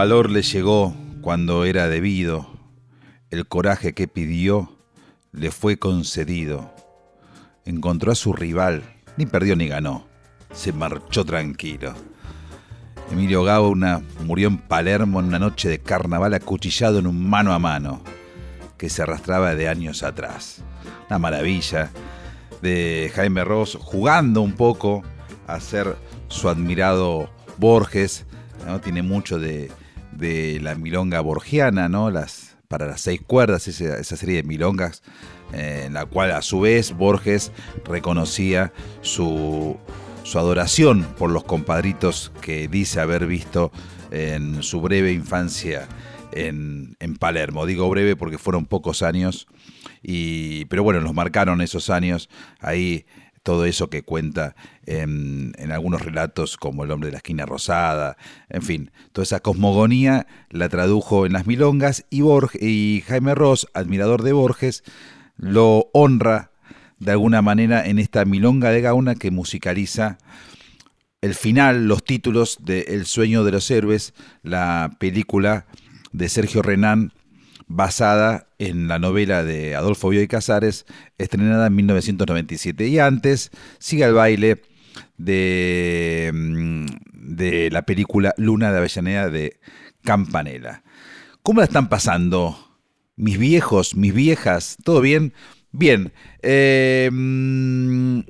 Valor 0.00 0.30
le 0.30 0.40
llegó 0.40 0.94
cuando 1.20 1.66
era 1.66 1.86
debido, 1.86 2.48
el 3.28 3.46
coraje 3.46 3.92
que 3.92 4.08
pidió 4.08 4.78
le 5.30 5.50
fue 5.50 5.78
concedido. 5.78 6.74
Encontró 7.66 8.10
a 8.10 8.14
su 8.14 8.32
rival, 8.32 8.82
ni 9.18 9.26
perdió 9.26 9.56
ni 9.56 9.68
ganó, 9.68 10.06
se 10.54 10.72
marchó 10.72 11.26
tranquilo. 11.26 11.92
Emilio 13.12 13.44
Gauna 13.44 14.00
murió 14.24 14.48
en 14.48 14.56
Palermo 14.56 15.20
en 15.20 15.26
una 15.26 15.38
noche 15.38 15.68
de 15.68 15.80
carnaval 15.80 16.32
acuchillado 16.32 16.98
en 16.98 17.06
un 17.06 17.28
mano 17.28 17.52
a 17.52 17.58
mano 17.58 18.02
que 18.78 18.88
se 18.88 19.02
arrastraba 19.02 19.54
de 19.54 19.68
años 19.68 20.02
atrás. 20.02 20.64
Una 21.10 21.18
maravilla 21.18 21.90
de 22.62 23.12
Jaime 23.14 23.44
Ross 23.44 23.76
jugando 23.78 24.40
un 24.40 24.52
poco 24.54 25.02
a 25.46 25.60
ser 25.60 25.94
su 26.28 26.48
admirado 26.48 27.28
Borges. 27.58 28.24
¿no? 28.66 28.80
Tiene 28.80 29.02
mucho 29.02 29.38
de, 29.38 29.70
de 30.20 30.60
la 30.60 30.74
milonga 30.74 31.20
borgiana, 31.20 31.88
¿no? 31.88 32.10
Las, 32.10 32.56
para 32.68 32.86
las 32.86 33.00
seis 33.00 33.20
cuerdas, 33.26 33.66
esa, 33.66 33.98
esa 33.98 34.16
serie 34.16 34.36
de 34.36 34.42
milongas 34.44 35.02
eh, 35.52 35.84
en 35.86 35.94
la 35.94 36.06
cual 36.06 36.30
a 36.30 36.42
su 36.42 36.60
vez 36.60 36.92
Borges 36.92 37.50
reconocía 37.84 38.72
su, 39.00 39.76
su 40.22 40.38
adoración 40.38 41.04
por 41.18 41.30
los 41.30 41.42
compadritos 41.42 42.30
que 42.40 42.68
dice 42.68 43.00
haber 43.00 43.26
visto 43.26 43.72
en 44.12 44.62
su 44.62 44.80
breve 44.80 45.12
infancia 45.12 45.88
en, 46.32 46.96
en 47.00 47.16
Palermo. 47.16 47.66
Digo 47.66 47.88
breve 47.88 48.14
porque 48.14 48.38
fueron 48.38 48.66
pocos 48.66 49.02
años, 49.02 49.48
y, 50.02 50.66
pero 50.66 50.82
bueno, 50.82 51.00
nos 51.00 51.14
marcaron 51.14 51.60
esos 51.60 51.90
años 51.90 52.28
ahí 52.60 53.06
todo 53.42 53.64
eso 53.64 53.88
que 53.88 54.02
cuenta 54.02 54.54
en, 54.86 55.54
algunos 55.70 56.02
relatos 56.02 56.56
como 56.56 56.84
El 56.84 56.90
hombre 56.90 57.08
de 57.08 57.12
la 57.12 57.18
esquina 57.18 57.46
rosada, 57.46 58.16
en 58.48 58.62
fin, 58.62 58.90
toda 59.12 59.22
esa 59.22 59.40
cosmogonía 59.40 60.26
la 60.50 60.68
tradujo 60.68 61.26
en 61.26 61.32
las 61.32 61.46
milongas 61.46 62.04
y, 62.10 62.20
Borges, 62.20 62.62
y 62.62 63.02
Jaime 63.06 63.34
Ross, 63.34 63.66
admirador 63.74 64.22
de 64.22 64.32
Borges, 64.32 64.84
lo 65.36 65.88
honra 65.92 66.50
de 66.98 67.12
alguna 67.12 67.40
manera 67.40 67.86
en 67.86 67.98
esta 67.98 68.24
milonga 68.24 68.70
de 68.70 68.82
Gauna 68.82 69.14
que 69.14 69.30
musicaliza 69.30 70.18
el 71.22 71.34
final, 71.34 71.86
los 71.86 72.04
títulos 72.04 72.58
de 72.60 72.80
El 72.88 73.06
sueño 73.06 73.44
de 73.44 73.52
los 73.52 73.70
héroes, 73.70 74.14
la 74.42 74.96
película 74.98 75.66
de 76.12 76.28
Sergio 76.28 76.62
Renán 76.62 77.12
basada 77.70 78.48
en 78.58 78.88
la 78.88 78.98
novela 78.98 79.44
de 79.44 79.76
Adolfo 79.76 80.08
Bioy 80.08 80.26
Casares, 80.26 80.86
estrenada 81.18 81.68
en 81.68 81.76
1997. 81.76 82.88
Y 82.88 82.98
antes, 82.98 83.52
sigue 83.78 84.04
el 84.04 84.12
baile 84.12 84.60
de, 85.16 86.32
mm, 86.34 86.86
de 87.12 87.70
la 87.70 87.82
película 87.82 88.34
Luna 88.36 88.72
de 88.72 88.78
Avellaneda 88.78 89.30
de 89.30 89.60
Campanella. 90.02 90.82
¿Cómo 91.44 91.60
la 91.60 91.66
están 91.66 91.88
pasando? 91.88 92.58
Mis 93.14 93.38
viejos, 93.38 93.94
mis 93.94 94.14
viejas, 94.14 94.76
¿todo 94.82 95.00
bien? 95.00 95.32
Bien. 95.70 96.12
Eh, 96.42 97.08
mm, 97.12 98.20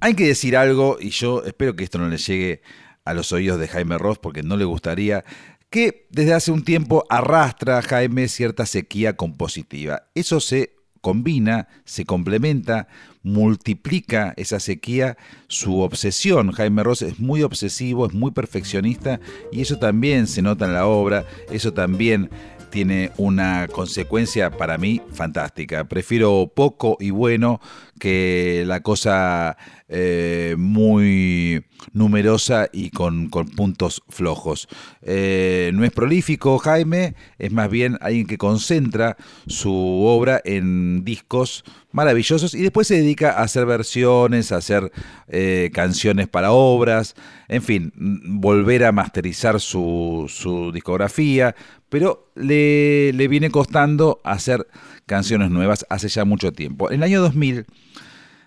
hay 0.00 0.14
que 0.14 0.26
decir 0.26 0.58
algo, 0.58 0.98
y 1.00 1.08
yo 1.08 1.42
espero 1.44 1.74
que 1.74 1.84
esto 1.84 1.98
no 1.98 2.08
le 2.08 2.18
llegue 2.18 2.60
a 3.06 3.14
los 3.14 3.32
oídos 3.32 3.58
de 3.58 3.68
Jaime 3.68 3.96
Ross, 3.96 4.18
porque 4.18 4.42
no 4.42 4.58
le 4.58 4.66
gustaría 4.66 5.24
que 5.72 6.06
desde 6.10 6.34
hace 6.34 6.52
un 6.52 6.62
tiempo 6.62 7.04
arrastra 7.08 7.78
a 7.78 7.82
Jaime 7.82 8.28
cierta 8.28 8.66
sequía 8.66 9.16
compositiva. 9.16 10.04
Eso 10.14 10.38
se 10.38 10.74
combina, 11.00 11.66
se 11.86 12.04
complementa, 12.04 12.88
multiplica 13.22 14.34
esa 14.36 14.60
sequía, 14.60 15.16
su 15.48 15.80
obsesión. 15.80 16.52
Jaime 16.52 16.84
Ross 16.84 17.00
es 17.00 17.18
muy 17.18 17.42
obsesivo, 17.42 18.06
es 18.06 18.12
muy 18.12 18.32
perfeccionista 18.32 19.18
y 19.50 19.62
eso 19.62 19.78
también 19.78 20.26
se 20.26 20.42
nota 20.42 20.66
en 20.66 20.74
la 20.74 20.86
obra, 20.86 21.24
eso 21.50 21.72
también 21.72 22.30
tiene 22.70 23.10
una 23.16 23.66
consecuencia 23.68 24.50
para 24.50 24.76
mí 24.76 25.00
fantástica. 25.12 25.84
Prefiero 25.84 26.52
poco 26.54 26.98
y 27.00 27.10
bueno 27.10 27.60
que 27.98 28.64
la 28.66 28.80
cosa 28.80 29.56
eh, 29.88 30.54
muy 30.58 31.64
numerosa 31.92 32.68
y 32.72 32.90
con, 32.90 33.28
con 33.28 33.48
puntos 33.48 34.02
flojos. 34.08 34.68
Eh, 35.02 35.70
no 35.74 35.84
es 35.84 35.90
prolífico 35.90 36.58
Jaime, 36.58 37.14
es 37.38 37.52
más 37.52 37.70
bien 37.70 37.98
alguien 38.00 38.26
que 38.26 38.38
concentra 38.38 39.16
su 39.46 39.72
obra 39.72 40.40
en 40.44 41.04
discos 41.04 41.64
maravillosos 41.90 42.54
y 42.54 42.62
después 42.62 42.88
se 42.88 42.96
dedica 42.96 43.32
a 43.32 43.42
hacer 43.42 43.66
versiones, 43.66 44.50
a 44.52 44.56
hacer 44.56 44.90
eh, 45.28 45.70
canciones 45.74 46.28
para 46.28 46.52
obras, 46.52 47.14
en 47.48 47.62
fin, 47.62 47.92
volver 47.96 48.84
a 48.84 48.92
masterizar 48.92 49.60
su, 49.60 50.24
su 50.28 50.72
discografía, 50.72 51.54
pero 51.90 52.32
le, 52.34 53.12
le, 53.12 53.28
viene 53.28 53.50
costando 53.50 54.20
hacer 54.24 54.66
canciones 55.04 55.50
nuevas 55.50 55.84
hace 55.90 56.08
ya 56.08 56.24
mucho 56.24 56.52
tiempo. 56.52 56.90
En 56.90 56.96
el 56.96 57.02
año 57.02 57.20
2000, 57.20 57.66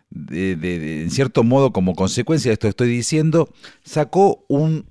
de, 0.09 1.01
en 1.03 1.11
cierto 1.11 1.43
modo, 1.43 1.71
como 1.71 1.95
consecuencia 1.95 2.49
de 2.49 2.53
esto 2.53 2.67
estoy 2.67 2.89
diciendo, 2.89 3.49
sacó 3.83 4.45
un 4.47 4.85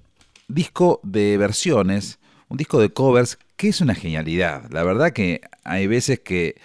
disco 0.48 1.00
de 1.02 1.36
versiones, 1.38 2.18
un 2.48 2.56
disco 2.56 2.80
de 2.80 2.90
covers, 2.90 3.38
que 3.56 3.68
es 3.68 3.80
una 3.80 3.94
genialidad. 3.94 4.70
La 4.70 4.82
verdad 4.82 5.12
que 5.12 5.40
hay 5.64 5.86
veces 5.86 6.20
que 6.20 6.56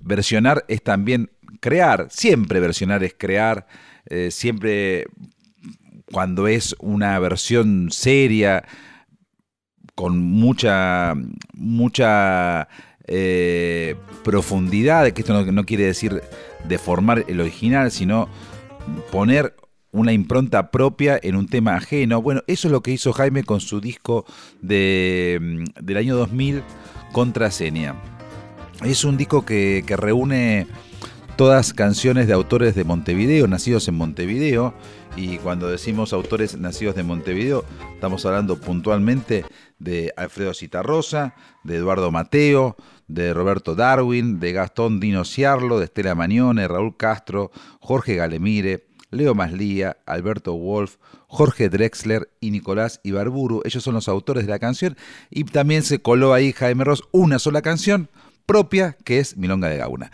versionar 0.00 0.64
es 0.68 0.82
también 0.82 1.30
crear, 1.60 2.08
siempre 2.10 2.60
versionar 2.60 3.04
es 3.04 3.14
crear, 3.16 3.66
eh, 4.06 4.30
siempre 4.30 5.06
cuando 6.10 6.48
es 6.48 6.74
una 6.78 7.18
versión 7.18 7.90
seria, 7.90 8.64
con 9.94 10.18
mucha, 10.18 11.14
mucha 11.54 12.68
eh, 13.08 13.96
profundidad, 14.22 15.10
que 15.12 15.22
esto 15.22 15.42
no, 15.50 15.64
quiere 15.64 15.84
decir 15.84 16.22
deformar 16.64 17.24
el 17.28 17.40
original, 17.40 17.90
sino 17.90 18.28
poner 19.10 19.54
una 19.90 20.12
impronta 20.12 20.70
propia 20.70 21.18
en 21.22 21.34
un 21.34 21.48
tema 21.48 21.74
ajeno. 21.76 22.20
Bueno, 22.20 22.42
eso 22.46 22.68
es 22.68 22.72
lo 22.72 22.82
que 22.82 22.92
hizo 22.92 23.12
Jaime 23.12 23.44
con 23.44 23.60
su 23.60 23.80
disco 23.80 24.26
de, 24.60 25.64
del 25.80 25.96
año 25.96 26.16
2000, 26.16 26.62
Contraseña. 27.12 27.94
Es 28.84 29.04
un 29.04 29.16
disco 29.16 29.44
que, 29.44 29.82
que 29.86 29.96
reúne 29.96 30.66
todas 31.36 31.72
canciones 31.72 32.26
de 32.26 32.34
autores 32.34 32.74
de 32.74 32.84
Montevideo, 32.84 33.46
nacidos 33.46 33.88
en 33.88 33.94
Montevideo, 33.94 34.74
y 35.16 35.38
cuando 35.38 35.68
decimos 35.68 36.12
autores 36.12 36.58
nacidos 36.58 36.94
de 36.94 37.02
Montevideo, 37.02 37.64
estamos 37.94 38.24
hablando 38.26 38.60
puntualmente 38.60 39.44
de 39.78 40.12
Alfredo 40.16 40.54
Citarrosa, 40.54 41.34
de 41.64 41.76
Eduardo 41.76 42.10
Mateo, 42.10 42.76
de 43.08 43.34
Roberto 43.34 43.74
Darwin, 43.74 44.38
de 44.38 44.52
Gastón 44.52 45.00
Dino 45.00 45.24
Ciarlo, 45.24 45.78
de 45.78 45.86
Estela 45.86 46.14
Mañone, 46.14 46.68
Raúl 46.68 46.96
Castro, 46.96 47.50
Jorge 47.80 48.14
Galemire, 48.14 48.86
Leo 49.10 49.34
Maslía, 49.34 49.96
Alberto 50.06 50.54
Wolf, 50.54 50.96
Jorge 51.26 51.68
Drexler 51.68 52.30
y 52.40 52.50
Nicolás 52.50 53.00
Ibarburu. 53.02 53.62
Ellos 53.64 53.82
son 53.82 53.94
los 53.94 54.08
autores 54.08 54.46
de 54.46 54.50
la 54.50 54.58
canción. 54.58 54.96
Y 55.30 55.44
también 55.44 55.82
se 55.82 56.00
coló 56.00 56.34
ahí 56.34 56.52
Jaime 56.52 56.84
Ross 56.84 57.02
una 57.10 57.38
sola 57.38 57.62
canción 57.62 58.08
propia 58.46 58.96
que 59.04 59.18
es 59.18 59.36
Milonga 59.36 59.68
de 59.68 59.78
Gauna. 59.78 60.12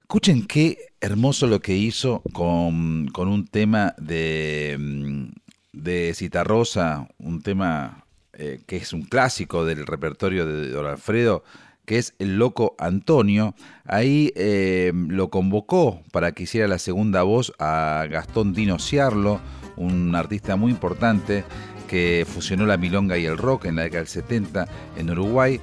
Escuchen 0.00 0.46
qué 0.46 0.76
hermoso 1.00 1.46
lo 1.46 1.60
que 1.60 1.74
hizo 1.74 2.22
con, 2.32 3.08
con 3.08 3.28
un 3.28 3.46
tema 3.46 3.94
de, 3.96 5.30
de 5.72 6.12
Citarrosa, 6.14 7.08
un 7.18 7.40
tema 7.40 8.01
eh, 8.34 8.60
que 8.66 8.76
es 8.76 8.92
un 8.92 9.02
clásico 9.02 9.64
del 9.64 9.86
repertorio 9.86 10.46
de 10.46 10.70
Don 10.70 10.86
Alfredo, 10.86 11.44
que 11.84 11.98
es 11.98 12.14
El 12.18 12.38
Loco 12.38 12.74
Antonio. 12.78 13.54
Ahí 13.84 14.32
eh, 14.36 14.92
lo 14.94 15.28
convocó 15.28 16.00
para 16.12 16.32
que 16.32 16.44
hiciera 16.44 16.68
la 16.68 16.78
segunda 16.78 17.22
voz 17.24 17.52
a 17.58 18.06
Gastón 18.10 18.54
Dino 18.54 18.78
Ciarlo, 18.78 19.40
un 19.76 20.14
artista 20.14 20.56
muy 20.56 20.72
importante 20.72 21.44
que 21.88 22.26
fusionó 22.26 22.64
la 22.64 22.78
milonga 22.78 23.18
y 23.18 23.26
el 23.26 23.36
rock 23.36 23.66
en 23.66 23.76
la 23.76 23.82
década 23.82 24.00
del 24.00 24.08
70 24.08 24.66
en 24.96 25.10
Uruguay. 25.10 25.60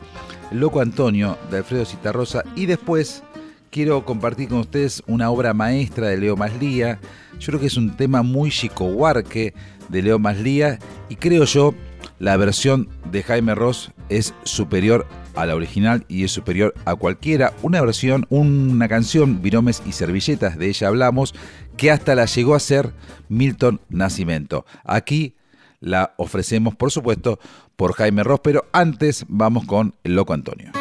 El 0.52 0.60
Loco 0.60 0.82
Antonio 0.82 1.38
de 1.50 1.58
Alfredo 1.58 1.86
Citarrosa 1.86 2.44
y 2.56 2.68
después 2.68 3.24
quiero 3.72 4.06
compartir 4.06 4.50
con 4.50 4.60
ustedes 4.60 5.02
una 5.08 5.32
obra 5.32 5.56
maestra 5.56 6.08
de 6.08 6.18
Leo 6.18 6.36
Maslía. 6.36 7.00
Yo 7.40 7.48
creo 7.48 7.60
que 7.60 7.68
es 7.68 7.78
un 7.78 7.96
tema 7.98 8.22
muy 8.22 8.52
chicohuarque 8.52 9.54
de 9.88 10.02
Leo 10.04 10.20
Maslía 10.20 10.78
y 11.10 11.16
creo 11.16 11.46
yo 11.46 11.74
la 12.20 12.38
versión 12.38 12.90
de 13.12 13.24
Jaime 13.24 13.56
Ross 13.56 13.92
es 14.10 14.34
superior 14.44 15.08
a 15.36 15.46
la 15.46 15.56
original 15.56 16.06
y 16.08 16.26
es 16.26 16.32
superior 16.32 16.74
a 16.86 16.96
cualquiera. 16.96 17.54
Una 17.64 17.82
versión, 17.82 18.28
una 18.30 18.88
canción, 18.88 19.42
Viromes 19.42 19.82
y 19.86 19.94
Servilletas, 19.94 20.58
de 20.58 20.68
ella 20.68 20.90
hablamos, 20.90 21.34
que 21.78 21.92
hasta 21.92 22.16
la 22.16 22.26
llegó 22.26 22.56
a 22.56 22.60
ser 22.60 22.94
Milton 23.30 23.80
Nacimiento. 23.90 24.66
Aquí 24.84 25.36
la 25.80 26.14
ofrecemos, 26.18 26.76
por 26.76 26.92
supuesto, 26.92 27.40
por 27.76 27.94
Jaime 27.94 28.24
Ross, 28.24 28.42
pero 28.44 28.66
antes 28.74 29.26
vamos 29.30 29.66
con 29.66 29.96
el 30.04 30.16
Loco 30.16 30.34
Antonio. 30.34 30.72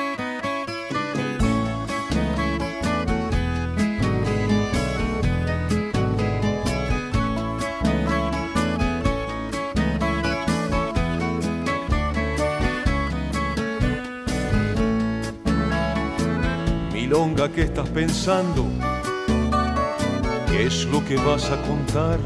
Milonga 17.19 17.49
que 17.49 17.63
estás 17.63 17.89
pensando? 17.89 18.65
¿Qué 20.47 20.67
es 20.67 20.85
lo 20.87 21.05
que 21.05 21.17
vas 21.17 21.51
a 21.51 21.57
contar? 21.63 22.19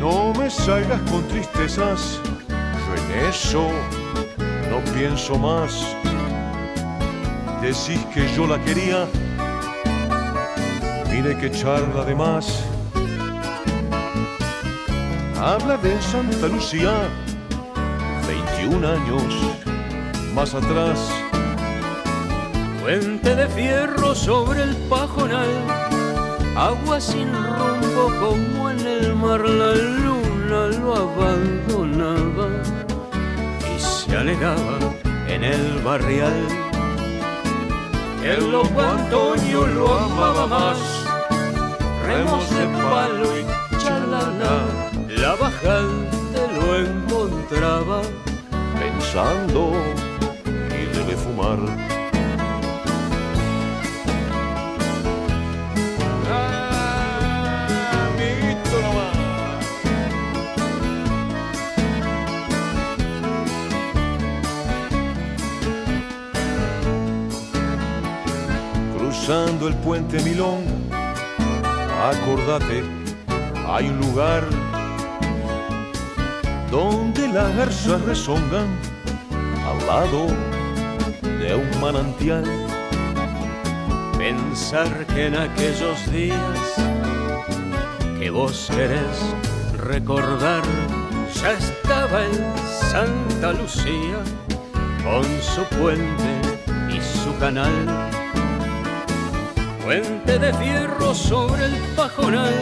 No 0.00 0.32
me 0.32 0.48
salgas 0.48 1.00
con 1.10 1.22
tristezas, 1.28 2.18
yo 2.48 2.94
en 2.94 3.28
eso 3.28 3.68
no 4.70 4.78
pienso 4.94 5.38
más. 5.38 5.84
Decís 7.60 8.02
que 8.14 8.26
yo 8.34 8.46
la 8.46 8.58
quería, 8.64 9.06
mire 11.10 11.36
que 11.36 11.50
charla 11.50 12.04
de 12.04 12.14
más. 12.14 12.64
Habla 15.38 15.76
de 15.76 16.00
Santa 16.00 16.48
Lucía, 16.48 16.94
21 18.26 18.88
años 18.88 19.34
más 20.34 20.54
atrás 20.54 21.25
puente 22.86 23.34
de 23.34 23.48
fierro 23.48 24.14
sobre 24.14 24.62
el 24.62 24.76
pajonal, 24.88 25.50
agua 26.56 27.00
sin 27.00 27.32
rumbo 27.34 28.04
como 28.20 28.70
en 28.70 28.86
el 28.86 29.12
mar 29.16 29.40
la 29.40 29.74
luna 29.74 30.60
lo 30.78 30.94
abandonaba 30.94 32.46
y 33.74 33.80
se 33.80 34.16
alegaba 34.16 34.78
en 35.26 35.42
el 35.42 35.80
barrial. 35.82 36.38
El 38.22 38.52
loco 38.52 38.80
Antonio 38.80 39.66
lo 39.66 39.92
amaba 39.92 40.46
más, 40.46 40.78
remos 42.06 42.48
de 42.50 42.66
palo 42.84 43.28
y 43.40 43.78
chalana, 43.82 44.54
la 45.08 45.34
bajante 45.34 46.38
lo 46.56 46.76
encontraba 46.76 48.00
pensando 48.78 49.72
y 50.70 50.96
debe 50.96 51.16
fumar 51.16 51.58
el 69.64 69.74
puente 69.76 70.22
Milón, 70.22 70.64
acordate, 72.10 72.84
hay 73.66 73.88
un 73.88 73.98
lugar 74.00 74.44
donde 76.70 77.28
las 77.28 77.56
garzas 77.56 78.02
rezongan 78.02 78.66
al 79.64 79.86
lado 79.86 80.26
de 81.22 81.54
un 81.54 81.80
manantial. 81.80 82.44
Pensar 84.18 85.06
que 85.06 85.26
en 85.26 85.36
aquellos 85.36 86.12
días 86.12 86.74
que 88.18 88.30
vos 88.30 88.70
querés 88.74 89.34
recordar, 89.78 90.62
ya 91.40 91.52
estaba 91.52 92.24
en 92.24 92.58
Santa 92.90 93.52
Lucía 93.54 94.18
con 95.02 95.24
su 95.40 95.64
puente 95.76 96.40
y 96.90 97.00
su 97.00 97.36
canal 97.38 98.05
puente 99.86 100.36
de 100.40 100.52
fierro 100.54 101.14
sobre 101.14 101.66
el 101.66 101.76
pajonal, 101.94 102.52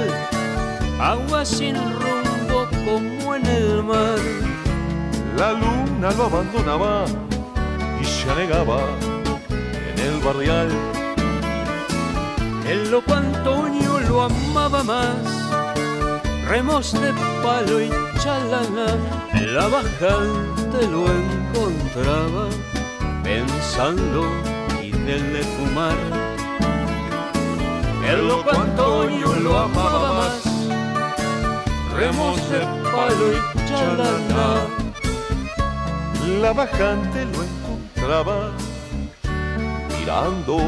agua 1.00 1.42
sin 1.42 1.74
rumbo 1.74 2.68
como 2.84 3.34
en 3.34 3.46
el 3.46 3.82
mar. 3.82 4.18
La 5.38 5.52
luna 5.52 6.10
lo 6.18 6.24
abandonaba 6.24 7.06
y 7.98 8.04
se 8.04 8.30
anegaba 8.30 8.80
en 9.90 9.98
el 10.06 10.20
barrial. 10.22 10.68
El 12.68 12.90
loco 12.90 13.14
Antonio 13.14 14.00
lo 14.00 14.24
amaba 14.24 14.84
más, 14.84 15.16
remos 16.46 16.92
de 16.92 17.10
palo 17.42 17.80
y 17.80 17.88
chalana, 18.22 18.88
la 19.32 19.66
bajante 19.68 20.78
lo 20.92 21.06
encontraba 21.20 22.48
pensando 23.22 24.26
y 24.82 24.90
de 24.90 25.42
fumar 25.56 26.23
el 28.07 28.28
loco 28.28 28.50
Antonio 28.50 29.34
lo 29.34 29.59
amaba 29.59 30.12
más. 30.12 30.44
Remos 31.96 32.50
de 32.50 32.61
palo 32.90 33.32
y 33.32 33.68
chalana. 33.68 34.66
La 36.40 36.52
bajante 36.52 37.24
lo 37.26 37.42
encontraba 37.44 38.50
mirando 39.98 40.59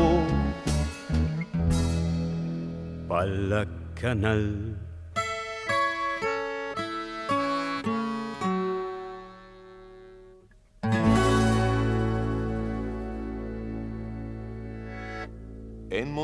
para 3.08 3.26
la 3.26 3.66
canal. 4.00 4.85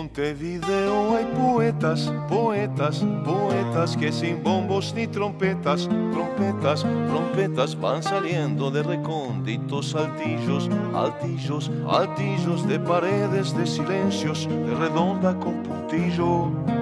Montevideo 0.02 1.16
hay 1.16 1.24
poetas, 1.26 2.12
poetas, 2.28 3.06
poetas 3.24 3.96
que 3.96 4.10
sin 4.10 4.42
bombos 4.42 4.92
ni 4.96 5.06
trompetas, 5.06 5.88
trompetas, 6.10 6.84
trompetas 7.06 7.80
van 7.80 8.02
saliendo 8.02 8.72
de 8.72 8.82
recónditos 8.82 9.94
altillos, 9.94 10.68
altillos, 10.92 11.70
altillos 11.88 12.66
de 12.66 12.80
paredes 12.80 13.56
de 13.56 13.64
silencios, 13.64 14.48
de 14.48 14.74
redonda 14.74 15.38
con 15.38 15.62
puntillo. 15.62 16.81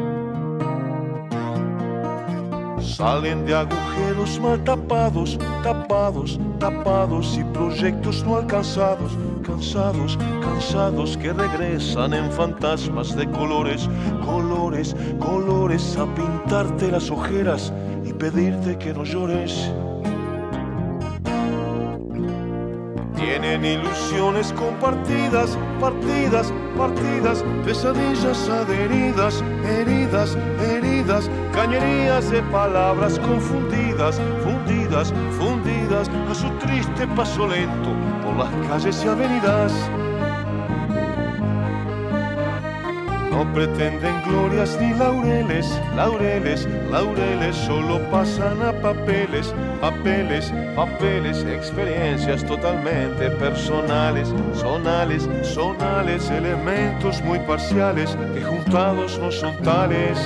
Salen 2.83 3.45
de 3.45 3.55
agujeros 3.55 4.41
mal 4.41 4.63
tapados, 4.65 5.39
tapados, 5.63 6.39
tapados 6.59 7.39
y 7.39 7.45
proyectos 7.45 8.25
no 8.25 8.37
alcanzados, 8.37 9.13
cansados, 9.43 10.19
cansados 10.43 11.17
que 11.17 11.33
regresan 11.33 12.15
en 12.15 12.31
fantasmas 12.33 13.15
de 13.17 13.31
colores, 13.31 13.89
colores, 14.25 14.97
colores 15.19 15.97
a 15.97 16.07
pintarte 16.15 16.91
las 16.91 17.11
ojeras 17.11 17.73
y 18.05 18.13
pedirte 18.13 18.79
que 18.79 18.93
no 18.95 19.05
llores. 19.05 19.71
Ilusiones 23.63 24.55
compartidas, 24.55 25.59
partidas, 25.79 26.51
partidas, 26.79 27.45
pesadillas 27.63 28.49
adheridas, 28.49 29.45
heridas, 29.65 30.39
heridas, 30.61 31.31
cañerías 31.53 32.31
de 32.31 32.41
palabras 32.45 33.19
confundidas, 33.19 34.19
fundidas, 34.43 35.13
fundidas 35.39 36.09
a 36.09 36.35
su 36.35 36.49
triste 36.59 37.07
paso 37.09 37.47
lento 37.47 37.91
por 38.25 38.37
las 38.37 38.69
calles 38.69 39.05
y 39.05 39.09
avenidas. 39.09 39.73
No 43.41 43.51
pretenden 43.55 44.21
glorias 44.27 44.77
ni 44.79 44.93
laureles, 44.93 45.67
laureles, 45.97 46.69
laureles, 46.91 47.57
solo 47.57 47.99
pasan 48.11 48.61
a 48.61 48.71
papeles, 48.71 49.55
papeles, 49.81 50.53
papeles, 50.77 51.43
experiencias 51.45 52.45
totalmente 52.45 53.31
personales, 53.31 54.29
sonales, 54.53 55.27
sonales, 55.43 56.29
elementos 56.29 57.23
muy 57.23 57.39
parciales 57.39 58.15
que 58.35 58.43
juntados 58.43 59.19
no 59.19 59.33
son 59.33 59.57
tales. 59.63 60.19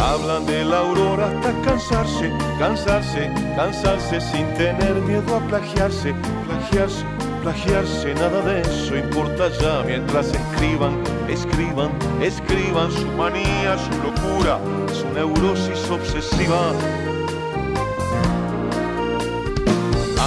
Hablan 0.00 0.46
de 0.46 0.64
la 0.64 0.78
aurora 0.78 1.26
hasta 1.26 1.52
cansarse, 1.68 2.32
cansarse, 2.58 3.30
cansarse 3.56 4.22
sin 4.22 4.46
tener 4.54 4.94
miedo 5.02 5.36
a 5.36 5.40
plagiarse, 5.48 6.14
plagiarse, 6.46 7.04
plagiarse, 7.42 8.14
nada 8.14 8.40
de 8.42 8.60
eso 8.60 8.96
importa 8.96 9.48
ya 9.60 9.82
mientras 9.84 10.28
escriban, 10.28 11.02
escriban, 11.28 11.90
escriban 12.22 12.90
su 12.92 13.06
manía, 13.18 13.76
su 13.78 13.90
locura, 14.02 14.58
su 14.92 15.08
neurosis 15.12 15.90
obsesiva. 15.90 16.70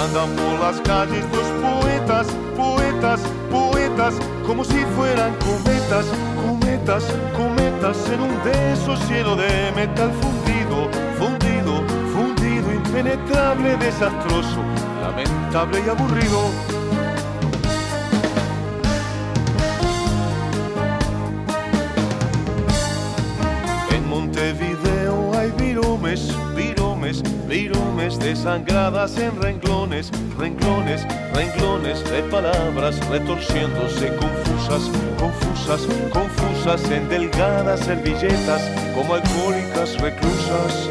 Andan 0.04 0.30
por 0.36 0.60
las 0.60 0.82
calles 0.82 1.24
los 1.32 1.48
poetas, 1.64 2.28
poetas, 2.58 3.22
poetas, 3.50 4.16
como 4.46 4.66
si 4.66 4.84
fueran 4.98 5.34
cometas, 5.36 6.06
cometas, 6.46 7.04
cometas 7.36 8.10
en 8.10 8.22
un 8.22 8.44
beso 8.44 8.98
cielo 9.08 9.38
de 9.38 9.72
metal 9.74 10.12
fundido, 10.22 10.90
fundido, 11.18 11.82
fundido, 12.14 12.74
impenetrable, 12.74 13.78
desastroso, 13.78 14.62
lamentable 15.02 15.82
y 15.86 15.90
aburrido. 15.90 16.52
Viromes 27.56 28.20
desangradas 28.20 29.18
en 29.18 29.42
renglones, 29.42 30.12
renglones, 30.38 31.08
renglones 31.34 32.04
de 32.12 32.22
palabras 32.24 33.00
retorciéndose 33.08 34.14
confusas, 34.18 34.92
confusas, 35.18 35.88
confusas 36.12 36.92
en 36.92 37.08
delgadas 37.08 37.80
servilletas 37.80 38.62
como 38.94 39.14
alcohólicas 39.14 39.98
reclusas. 40.02 40.90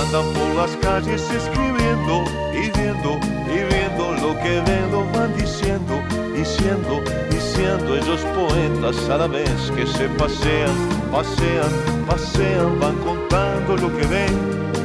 Andan 0.00 0.26
por 0.32 0.50
las 0.56 0.74
calles 0.78 1.22
escribiendo 1.30 2.24
y 2.54 2.70
viendo 2.78 3.20
y 3.52 3.58
viendo 3.70 4.12
lo 4.22 4.32
que 4.40 4.62
ven, 4.66 4.90
lo 4.90 5.04
van 5.12 5.36
diciendo, 5.36 6.00
diciendo, 6.34 7.02
diciendo 7.30 7.96
ellos 7.96 8.22
poetas 8.34 9.10
a 9.10 9.18
la 9.18 9.26
vez 9.26 9.70
que 9.76 9.86
se 9.86 10.08
pasean, 10.20 10.74
pasean, 11.12 11.72
pasean, 12.08 12.80
van 12.80 13.15
lo 13.36 13.94
que 13.94 14.06
ven, 14.06 14.32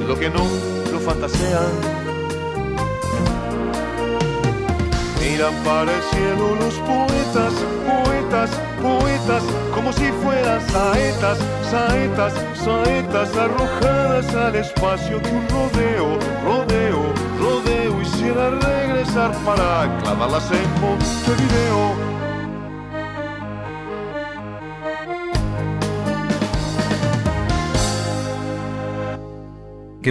lo 0.07 0.17
que 0.19 0.29
no, 0.29 0.43
lo 0.91 0.99
fantasean. 0.99 1.71
Miran 5.21 5.53
para 5.63 5.91
el 5.91 6.03
cielo 6.11 6.55
los 6.55 6.73
poetas, 6.79 7.53
poetas, 7.87 8.49
poetas, 8.81 9.43
como 9.73 9.93
si 9.93 10.11
fueran 10.23 10.59
saetas, 10.69 11.37
saetas, 11.69 12.33
saetas 12.55 13.37
arrojadas 13.37 14.35
al 14.35 14.55
espacio 14.55 15.19
de 15.19 15.31
un 15.31 15.47
rodeo, 15.49 16.19
rodeo, 16.43 17.13
rodeo. 17.39 18.01
Hiciera 18.01 18.49
regresar 18.49 19.31
para 19.45 19.97
clavarlas 20.03 20.51
en 20.51 20.81
Montevideo. 20.81 22.20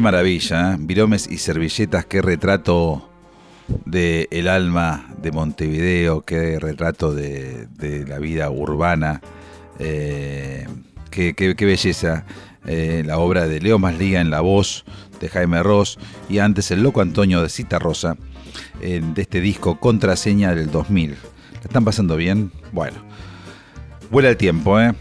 Maravilla, 0.00 0.74
¿eh? 0.74 0.76
Viromes 0.80 1.28
y 1.30 1.38
servilletas, 1.38 2.04
qué 2.06 2.22
retrato 2.22 3.08
de 3.84 4.28
el 4.30 4.48
alma 4.48 5.14
de 5.20 5.32
Montevideo, 5.32 6.22
qué 6.22 6.58
retrato 6.58 7.12
de, 7.12 7.68
la 8.08 8.18
vida 8.18 8.50
urbana, 8.50 9.20
eh, 9.78 10.66
qué, 11.10 11.54
belleza. 11.58 12.24
Eh, 12.66 13.02
la 13.06 13.18
obra 13.18 13.48
de 13.48 13.58
Leo 13.58 13.78
Masliga 13.78 14.20
en 14.20 14.28
la 14.28 14.42
voz 14.42 14.84
de 15.18 15.30
Jaime 15.30 15.62
Ross 15.62 15.98
y 16.28 16.40
antes 16.40 16.70
el 16.70 16.82
loco 16.82 17.00
Antonio 17.00 17.42
de 17.42 17.48
Cita 17.48 17.78
Rosa 17.78 18.18
de 18.80 19.22
este 19.22 19.40
disco 19.40 19.80
Contraseña 19.80 20.54
del 20.54 20.70
2000. 20.70 21.10
¿La 21.10 21.60
están 21.60 21.84
pasando 21.86 22.16
bien? 22.16 22.52
Bueno, 22.72 22.98
vuela 24.10 24.28
el 24.28 24.36
tiempo, 24.36 24.80
¿eh? 24.80 24.92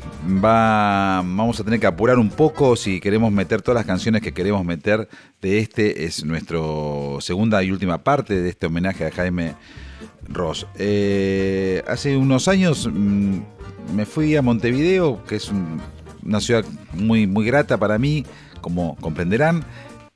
Va, 0.43 1.22
vamos 1.26 1.60
a 1.60 1.64
tener 1.64 1.80
que 1.80 1.88
apurar 1.88 2.20
un 2.20 2.30
poco 2.30 2.76
si 2.76 2.99
queremos 2.99 3.32
meter 3.32 3.62
todas 3.62 3.80
las 3.80 3.86
canciones 3.86 4.22
que 4.22 4.34
queremos 4.34 4.64
meter 4.64 5.10
de 5.41 5.60
este. 5.60 6.05
Es 6.05 6.24
nuestra 6.24 6.60
segunda 7.20 7.64
y 7.64 7.72
última 7.72 8.03
parte 8.03 8.39
de 8.41 8.49
este 8.49 8.68
homenaje 8.68 9.05
a 9.05 9.12
Jaime 9.12 9.55
Ross. 10.28 10.68
Eh, 10.78 11.84
hace 11.88 12.16
unos 12.16 12.47
años 12.47 12.88
mm, 12.91 13.39
me 13.95 14.05
fui 14.05 14.36
a 14.36 14.41
Montevideo, 14.41 15.24
que 15.26 15.38
es 15.38 15.51
una 16.24 16.39
ciudad 16.39 16.64
muy, 16.93 17.26
muy 17.26 17.45
grata 17.45 17.78
para 17.78 17.97
mí, 17.97 18.26
como 18.62 18.95
comprenderán. 18.97 19.66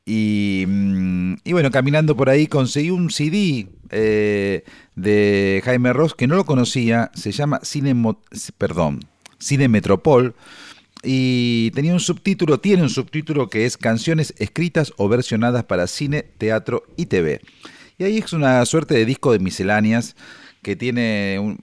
Y, 0.06 0.66
mm, 0.68 1.36
bueno, 1.50 1.72
caminando 1.72 2.16
por 2.16 2.30
ahí 2.30 2.46
conseguí 2.46 2.92
un 2.92 3.10
CD 3.10 3.68
eh, 3.90 4.64
de 4.96 5.62
Jaime 5.64 5.94
Ross 5.94 6.14
que 6.14 6.28
no 6.28 6.36
lo 6.36 6.46
conocía, 6.46 7.12
se 7.14 7.32
llama 7.32 7.60
Cine, 7.64 7.96
perdón, 8.58 9.02
Cine 9.40 9.68
Metropol. 9.68 10.36
Y 11.06 11.72
tenía 11.72 11.92
un 11.92 12.00
subtítulo, 12.00 12.60
tiene 12.60 12.84
un 12.84 12.90
subtítulo 12.90 13.50
que 13.50 13.66
es 13.66 13.78
Canciones 13.78 14.34
escritas 14.38 14.94
o 14.96 15.10
versionadas 15.10 15.66
para 15.66 15.88
cine, 15.88 16.24
teatro 16.38 16.84
y 16.96 17.08
TV. 17.08 17.42
Y 17.98 18.06
ahí 18.06 18.18
es 18.18 18.32
una 18.32 18.66
suerte 18.66 18.94
de 18.94 19.06
disco 19.06 19.34
de 19.34 19.40
misceláneas 19.40 20.16
que 20.62 20.78
tiene 20.78 21.58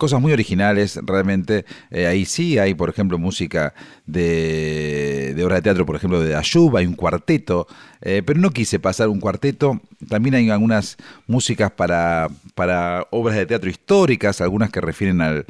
cosas 0.00 0.20
muy 0.20 0.32
originales, 0.32 0.98
realmente. 1.04 1.66
Eh, 1.90 2.06
ahí 2.06 2.24
sí 2.24 2.58
hay, 2.58 2.74
por 2.74 2.88
ejemplo, 2.88 3.18
música 3.18 3.74
de, 4.06 5.34
de 5.36 5.44
obra 5.44 5.56
de 5.56 5.62
teatro, 5.62 5.84
por 5.86 5.94
ejemplo, 5.94 6.20
de 6.20 6.34
Ayub, 6.34 6.74
hay 6.76 6.86
un 6.86 6.94
cuarteto, 6.94 7.68
eh, 8.00 8.22
pero 8.24 8.40
no 8.40 8.50
quise 8.50 8.80
pasar 8.80 9.08
un 9.08 9.20
cuarteto. 9.20 9.80
También 10.08 10.34
hay 10.34 10.48
algunas 10.48 10.96
músicas 11.26 11.70
para, 11.70 12.28
para 12.54 13.06
obras 13.10 13.36
de 13.36 13.44
teatro 13.44 13.68
históricas, 13.68 14.40
algunas 14.40 14.70
que 14.70 14.80
refieren 14.80 15.20
al, 15.20 15.44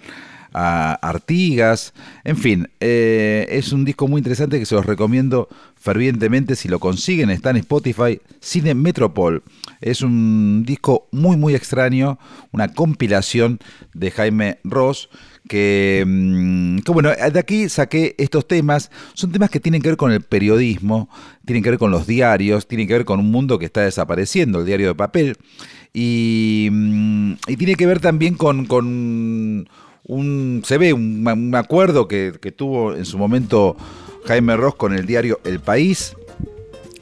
a 0.52 0.94
Artigas. 0.94 1.92
En 2.24 2.36
fin, 2.36 2.68
eh, 2.80 3.46
es 3.50 3.72
un 3.72 3.84
disco 3.84 4.08
muy 4.08 4.18
interesante 4.18 4.58
que 4.58 4.66
se 4.66 4.74
los 4.74 4.86
recomiendo 4.86 5.48
fervientemente 5.76 6.56
si 6.56 6.68
lo 6.68 6.78
consiguen. 6.78 7.30
Está 7.30 7.50
en 7.50 7.56
Spotify, 7.56 8.20
Cine 8.40 8.74
Metropol. 8.74 9.42
Es 9.80 10.02
un 10.02 10.64
disco 10.66 11.08
muy, 11.10 11.36
muy 11.36 11.54
extraño, 11.54 12.18
una 12.52 12.68
compilación 12.68 13.58
de 13.94 14.10
Jaime 14.10 14.58
Ross. 14.64 15.08
Que, 15.48 16.04
mm, 16.06 16.80
que, 16.80 16.92
bueno, 16.92 17.10
de 17.10 17.38
aquí 17.38 17.68
saqué 17.68 18.14
estos 18.18 18.46
temas. 18.46 18.90
Son 19.14 19.32
temas 19.32 19.50
que 19.50 19.58
tienen 19.58 19.80
que 19.80 19.88
ver 19.88 19.96
con 19.96 20.12
el 20.12 20.20
periodismo, 20.20 21.08
tienen 21.44 21.62
que 21.62 21.70
ver 21.70 21.78
con 21.78 21.90
los 21.90 22.06
diarios, 22.06 22.68
tienen 22.68 22.86
que 22.86 22.92
ver 22.92 23.04
con 23.04 23.18
un 23.18 23.30
mundo 23.30 23.58
que 23.58 23.64
está 23.64 23.80
desapareciendo, 23.80 24.60
el 24.60 24.66
diario 24.66 24.88
de 24.88 24.94
papel. 24.94 25.36
Y, 25.92 26.68
mm, 26.70 27.32
y 27.48 27.56
tiene 27.56 27.74
que 27.74 27.86
ver 27.86 28.00
también 28.00 28.34
con, 28.34 28.66
con 28.66 29.66
un, 30.04 30.62
se 30.64 30.78
ve 30.78 30.92
un, 30.92 31.54
acuerdo 31.54 32.08
que, 32.08 32.32
tuvo 32.56 32.94
en 32.94 33.04
su 33.04 33.18
momento 33.18 33.76
Jaime 34.26 34.56
Ross 34.56 34.74
con 34.74 34.94
el 34.94 35.06
diario 35.06 35.40
El 35.44 35.60
País, 35.60 36.16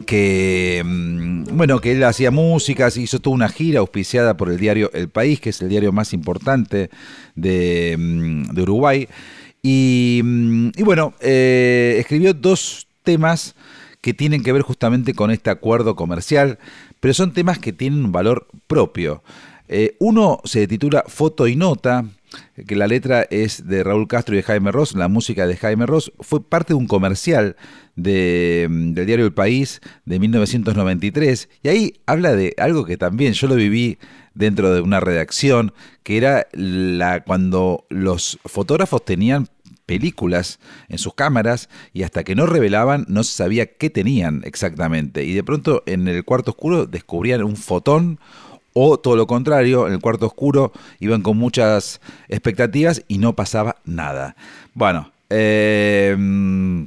que 0.07 0.82
mm, 0.84 1.57
bueno, 1.57 1.80
que 1.80 1.92
él 1.92 2.05
hacía 2.05 2.30
música, 2.30 2.88
hizo 2.94 3.18
toda 3.18 3.34
una 3.34 3.49
gira 3.49 3.80
auspiciada 3.80 4.36
por 4.36 4.51
el 4.51 4.59
diario 4.59 4.90
El 4.94 5.09
País, 5.09 5.40
que 5.40 5.51
es 5.51 5.61
el 5.61 5.68
diario 5.68 5.92
más 5.92 6.12
importante 6.12 6.90
de, 7.34 7.96
mm, 7.99 8.59
Uruguay. 8.59 9.09
Y, 9.62 10.20
mm, 10.24 10.70
bueno, 10.84 11.14
eh, 11.20 11.96
escribió 11.99 12.32
dos 12.34 12.86
temas 13.03 13.55
que 14.01 14.14
tienen 14.14 14.42
que 14.42 14.53
ver 14.53 14.62
justamente 14.62 15.14
con 15.14 15.30
este 15.30 15.51
acuerdo 15.51 15.96
comercial, 15.96 16.59
pero 17.01 17.14
son 17.14 17.32
temas 17.32 17.59
que 17.59 17.72
tienen 17.72 18.05
un 18.05 18.12
valor 18.12 18.46
propio. 18.66 19.22
Eh, 19.68 19.96
uno 19.99 20.40
se 20.44 20.66
titula 20.66 21.05
Foto 21.07 21.46
y 21.46 21.57
Nota, 21.57 22.05
que 22.66 22.76
la 22.76 22.86
letra 22.86 23.26
es 23.30 23.66
de 23.66 23.84
Raúl 23.84 24.09
Castro 24.09 24.34
y 24.34 24.39
de 24.39 24.43
Jaime 24.43 24.72
Ross, 24.72 24.95
la 24.95 25.09
música 25.09 25.47
de 25.47 25.57
Jaime 25.57 25.86
Ross, 25.86 26.12
fue 26.20 26.43
parte 26.43 26.72
de 26.72 26.78
un 26.78 26.86
comercial 26.86 27.57
de, 27.97 28.66
mm, 28.68 28.93
del 28.93 29.07
diario 29.07 29.26
El 29.26 29.34
País 29.34 29.80
de 30.05 30.18
1993, 30.18 31.49
y 31.62 31.68
ahí 31.68 31.95
habla 32.07 32.34
de 32.34 32.55
algo 32.59 32.84
que 32.84 32.97
también 32.97 33.32
yo 33.32 33.49
lo 33.49 33.55
viví 33.55 33.99
dentro 34.34 34.72
de 34.72 34.80
una 34.80 35.01
redacción, 35.01 35.72
que 36.03 36.16
era 36.16 36.47
la, 36.53 37.24
cuando 37.24 37.86
los 37.91 38.39
fotógrafos 38.45 39.05
tenían 39.05 39.49
películas 39.89 40.61
en 40.89 40.99
sus 40.99 41.14
cámaras 41.14 41.70
y 41.95 42.03
hasta 42.03 42.22
que 42.22 42.34
no 42.34 42.45
revelaban 42.45 43.07
no 43.09 43.24
se 43.24 43.32
sabía 43.32 43.66
qué 43.66 43.89
tenían 43.89 44.43
exactamente. 44.45 45.24
Y 45.24 45.32
de 45.32 45.43
pronto 45.43 45.82
en 45.86 46.07
el 46.07 46.24
cuarto 46.24 46.51
oscuro 46.51 46.86
descubrían 46.86 47.43
un 47.43 47.57
fotón 47.57 48.20
o 48.81 48.97
todo 48.97 49.16
lo 49.16 49.26
contrario, 49.26 49.89
en 49.89 49.95
el 49.95 49.99
cuarto 49.99 50.26
oscuro 50.26 50.72
iban 51.01 51.20
con 51.20 51.37
muchas 51.37 52.01
expectativas 52.29 53.03
y 53.09 53.18
no 53.18 53.35
pasaba 53.35 53.76
nada. 53.85 54.37
Bueno, 54.72 55.11
em, 55.31 56.87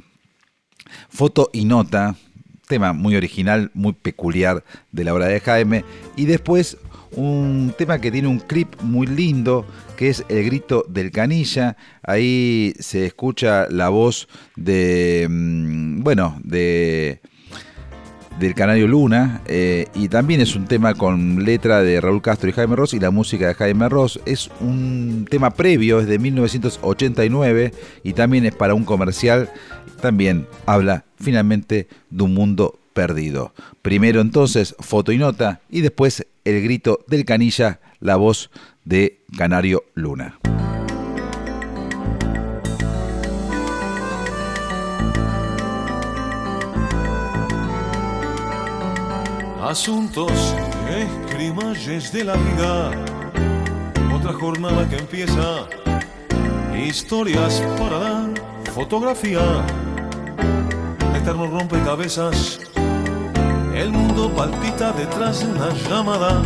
foto 1.10 1.50
y 1.52 1.66
nota, 1.66 2.16
tema 2.66 2.94
muy 2.94 3.14
original, 3.14 3.70
muy 3.74 3.92
peculiar 3.92 4.64
de 4.90 5.04
la 5.04 5.12
obra 5.12 5.26
de 5.26 5.40
Jaime. 5.40 5.84
Y 6.16 6.24
después 6.24 6.78
un 7.14 7.74
tema 7.76 8.00
que 8.00 8.10
tiene 8.10 8.28
un 8.28 8.38
clip 8.38 8.80
muy 8.80 9.06
lindo, 9.06 9.66
que 9.98 10.08
es 10.08 10.24
El 10.30 10.46
grito 10.46 10.86
del 10.88 11.10
canilla. 11.10 11.76
Ahí 12.02 12.72
se 12.78 13.04
escucha 13.04 13.68
la 13.68 13.90
voz 13.90 14.28
de, 14.56 15.26
mm, 15.28 16.02
bueno, 16.02 16.40
de 16.42 17.20
del 18.38 18.54
Canario 18.54 18.88
Luna 18.88 19.40
eh, 19.46 19.86
y 19.94 20.08
también 20.08 20.40
es 20.40 20.56
un 20.56 20.66
tema 20.66 20.94
con 20.94 21.44
letra 21.44 21.82
de 21.82 22.00
Raúl 22.00 22.22
Castro 22.22 22.48
y 22.48 22.52
Jaime 22.52 22.76
Ross 22.76 22.94
y 22.94 23.00
la 23.00 23.10
música 23.10 23.48
de 23.48 23.54
Jaime 23.54 23.88
Ross. 23.88 24.20
Es 24.26 24.50
un 24.60 25.26
tema 25.30 25.50
previo, 25.50 26.00
es 26.00 26.06
de 26.06 26.18
1989 26.18 27.72
y 28.02 28.12
también 28.12 28.46
es 28.46 28.54
para 28.54 28.74
un 28.74 28.84
comercial. 28.84 29.50
También 30.00 30.46
habla 30.66 31.04
finalmente 31.20 31.88
de 32.10 32.22
un 32.22 32.34
mundo 32.34 32.78
perdido. 32.92 33.52
Primero 33.82 34.20
entonces 34.20 34.74
foto 34.80 35.12
y 35.12 35.18
nota 35.18 35.60
y 35.70 35.80
después 35.80 36.26
el 36.44 36.62
grito 36.62 37.04
del 37.08 37.24
canilla, 37.24 37.80
la 38.00 38.16
voz 38.16 38.50
de 38.84 39.20
Canario 39.36 39.84
Luna. 39.94 40.38
Asuntos, 49.62 50.32
escrimalles 50.90 52.12
de 52.12 52.24
la 52.24 52.34
vida, 52.34 52.90
otra 54.12 54.32
jornada 54.32 54.88
que 54.88 54.96
empieza, 54.96 55.68
historias 56.76 57.62
para 57.78 57.98
dar, 58.00 58.30
fotografía, 58.74 59.40
eterno 61.14 61.46
rompecabezas, 61.46 62.58
el 63.72 63.92
mundo 63.92 64.32
palpita 64.34 64.90
detrás 64.94 65.46
de 65.46 65.52
una 65.52 65.72
llamada, 65.88 66.42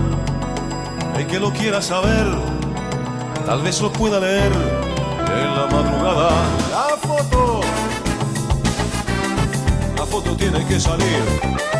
el 1.16 1.26
que 1.26 1.40
lo 1.40 1.50
quiera 1.54 1.80
saber, 1.80 2.26
tal 3.46 3.62
vez 3.62 3.80
lo 3.80 3.90
pueda 3.94 4.20
leer 4.20 4.52
en 4.52 5.56
la 5.56 5.66
madrugada. 5.72 6.30
La 6.70 6.96
foto, 6.98 7.60
la 9.96 10.04
foto 10.04 10.36
tiene 10.36 10.66
que 10.66 10.78
salir 10.78 11.75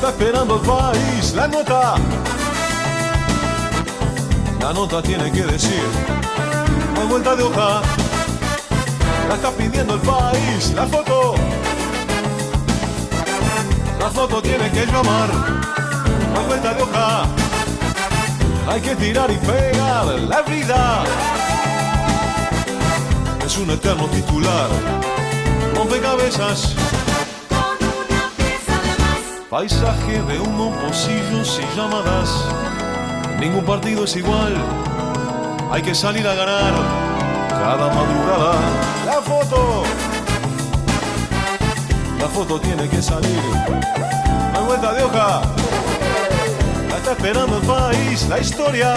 está 0.00 0.08
esperando 0.12 0.54
el 0.54 0.62
país, 0.62 1.34
la 1.34 1.46
nota. 1.46 1.94
La 4.58 4.72
nota 4.72 5.02
tiene 5.02 5.30
que 5.30 5.42
decir, 5.42 5.82
hay 6.98 7.06
vuelta 7.06 7.36
de 7.36 7.42
hoja. 7.42 7.82
La 9.28 9.34
está 9.34 9.50
pidiendo 9.50 9.94
el 9.94 10.00
país, 10.00 10.72
la 10.74 10.86
foto. 10.86 11.34
La 13.98 14.08
foto 14.08 14.40
tiene 14.40 14.70
que 14.70 14.86
llamar, 14.86 15.28
hay 16.34 16.46
vuelta 16.46 16.72
de 16.72 16.82
hoja. 16.82 17.26
Hay 18.68 18.80
que 18.80 18.96
tirar 18.96 19.30
y 19.30 19.36
pegar 19.36 20.06
la 20.06 20.40
vida. 20.42 21.04
Es 23.44 23.58
un 23.58 23.70
eterno 23.70 24.06
titular. 24.06 24.68
Rompecabezas. 25.74 26.74
Con 26.74 27.19
Paisaje 29.50 30.22
de 30.28 30.38
humo, 30.38 30.70
pocillos 30.76 31.60
y 31.60 31.76
llamadas. 31.76 32.30
Ningún 33.40 33.64
partido 33.64 34.04
es 34.04 34.14
igual. 34.14 34.54
Hay 35.72 35.82
que 35.82 35.92
salir 35.92 36.24
a 36.24 36.34
ganar 36.34 36.72
cada 37.48 37.92
madrugada. 37.92 38.54
La 39.04 39.20
foto. 39.20 39.82
La 42.20 42.28
foto 42.28 42.60
tiene 42.60 42.88
que 42.88 43.02
salir. 43.02 43.40
Hay 44.54 44.64
vuelta 44.66 44.92
de 44.92 45.02
hoja. 45.02 45.42
La 46.88 46.96
está 46.98 47.10
esperando 47.10 47.56
el 47.56 47.66
país, 47.66 48.28
la 48.28 48.38
historia. 48.38 48.94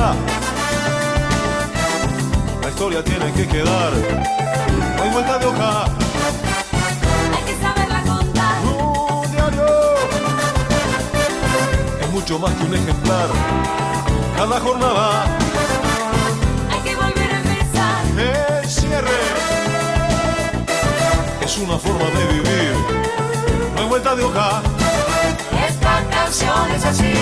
La 2.62 2.70
historia 2.70 3.04
tiene 3.04 3.32
que 3.34 3.48
quedar. 3.48 3.92
No 4.98 5.04
hay 5.04 5.10
vuelta 5.10 5.40
de 5.40 5.46
hoja. 5.48 6.03
Mucho 12.24 12.40
más 12.40 12.54
que 12.54 12.64
un 12.64 12.74
ejemplar. 12.74 13.28
Cada 14.38 14.58
jornada 14.62 15.26
Hay 16.72 16.80
que 16.80 16.96
volver 16.96 17.34
a 17.34 17.38
empezar. 17.38 18.62
el 18.62 18.70
cierre 18.70 19.20
es 21.42 21.58
una 21.58 21.78
forma 21.78 22.06
de 22.06 22.26
vivir. 22.28 22.76
No 23.76 23.82
hay 23.82 23.88
vuelta 23.90 24.16
de 24.16 24.24
hoja. 24.24 24.62
Esta 25.68 26.02
canción 26.12 26.72
es 26.72 26.86
así. 26.86 27.14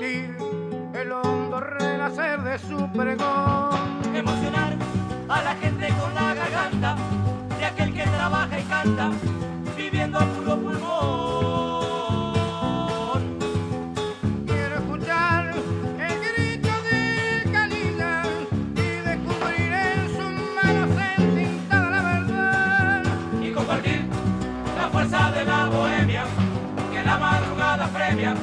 Sentir 0.00 0.34
el 0.94 1.12
hondo 1.12 1.60
renacer 1.60 2.42
de 2.42 2.58
su 2.58 2.90
pregón. 2.92 4.00
Emocionar 4.14 4.74
a 5.28 5.42
la 5.42 5.54
gente 5.56 5.88
con 6.00 6.14
la 6.14 6.34
garganta 6.34 6.96
de 7.58 7.64
aquel 7.64 7.92
que 7.92 8.02
trabaja 8.04 8.58
y 8.58 8.62
canta, 8.62 9.10
viviendo 9.76 10.18
a 10.18 10.24
puro 10.24 10.56
pulmón. 10.56 10.80
Quiero 14.46 14.76
escuchar 14.76 15.54
el 15.98 16.20
grito 16.26 16.70
del 16.90 17.52
canilla 17.52 18.22
y 18.76 18.88
descubrir 19.08 19.72
en 19.72 20.08
sus 20.16 20.32
manos 20.54 20.90
entintada 21.18 21.90
la 21.90 22.02
verdad. 22.02 23.02
y 23.42 23.50
compartir 23.52 24.04
la 24.76 24.88
fuerza 24.88 25.30
de 25.32 25.44
la 25.44 25.66
bohemia 25.66 26.24
que 26.90 27.02
la 27.02 27.18
madrugada 27.18 27.86
premia 27.88 28.34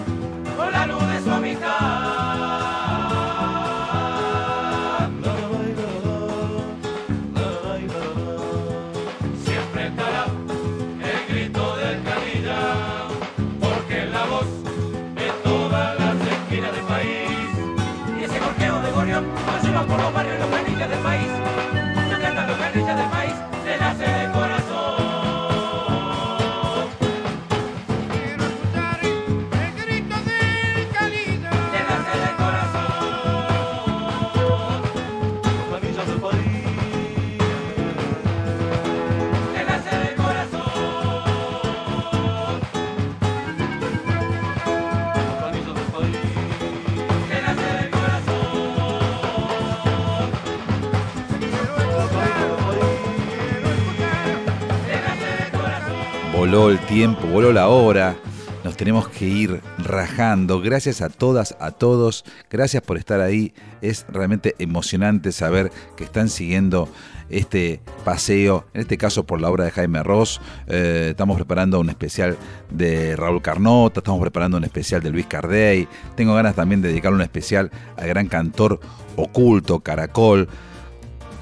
Voló 56.48 56.70
el 56.70 56.80
tiempo, 56.80 57.28
voló 57.28 57.52
la 57.52 57.68
hora. 57.68 58.16
Nos 58.64 58.78
tenemos 58.78 59.10
que 59.10 59.26
ir 59.26 59.62
rajando. 59.80 60.62
Gracias 60.62 61.02
a 61.02 61.10
todas, 61.10 61.58
a 61.60 61.72
todos. 61.72 62.24
Gracias 62.50 62.82
por 62.82 62.98
estar 62.98 63.20
ahí. 63.20 63.54
Es 63.82 64.06
realmente 64.08 64.56
emocionante 64.58 65.34
saber 65.34 65.74
que 65.98 66.06
están 66.06 66.30
siguiendo 66.30 66.88
este 67.30 67.82
paseo, 68.06 68.66
en 68.74 68.80
este 68.80 68.98
caso 68.98 69.26
por 69.26 69.42
la 69.42 69.50
obra 69.50 69.66
de 69.66 69.72
Jaime 69.72 70.02
Ross. 70.04 70.40
Eh, 70.68 71.08
estamos 71.10 71.36
preparando 71.36 71.82
un 71.82 71.90
especial 71.90 72.38
de 72.72 73.18
Raúl 73.18 73.42
Carnota, 73.42 74.00
estamos 74.00 74.22
preparando 74.22 74.56
un 74.56 74.64
especial 74.64 75.04
de 75.04 75.10
Luis 75.10 75.26
Cardey. 75.26 75.86
Tengo 76.16 76.34
ganas 76.34 76.56
también 76.56 76.82
de 76.82 76.88
dedicarle 76.88 77.18
un 77.18 77.24
especial 77.24 77.72
al 77.98 78.08
gran 78.08 78.30
cantor 78.30 78.80
oculto, 79.18 79.82
Caracol. 79.82 80.48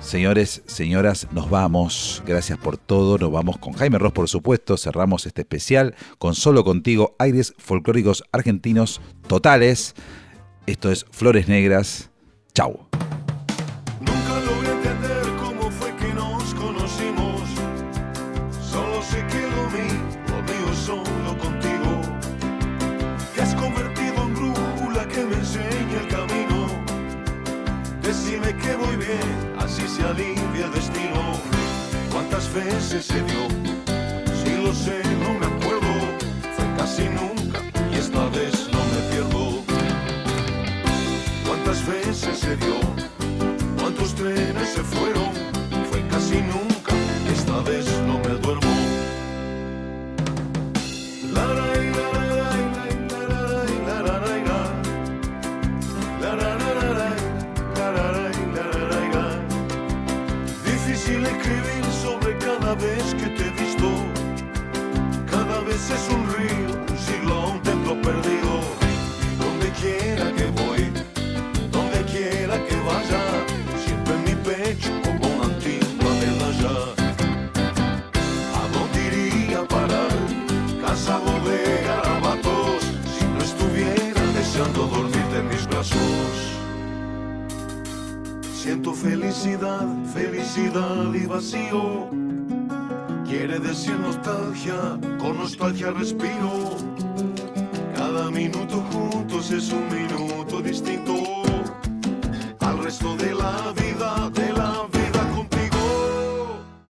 Señores, 0.05 0.61
señoras, 0.67 1.27
nos 1.31 1.49
vamos. 1.49 2.21
Gracias 2.27 2.59
por 2.59 2.77
todo. 2.77 3.17
Nos 3.17 3.31
vamos 3.31 3.57
con 3.57 3.73
Jaime 3.73 3.97
Ross, 3.97 4.13
por 4.13 4.29
supuesto. 4.29 4.77
Cerramos 4.77 5.25
este 5.25 5.41
especial 5.41 5.95
con 6.19 6.35
Solo 6.35 6.63
Contigo, 6.63 7.15
aires 7.17 7.55
folclóricos 7.57 8.23
argentinos 8.31 9.01
totales. 9.27 9.95
Esto 10.67 10.91
es 10.91 11.07
Flores 11.09 11.47
Negras. 11.47 12.11
Chau. 12.53 12.87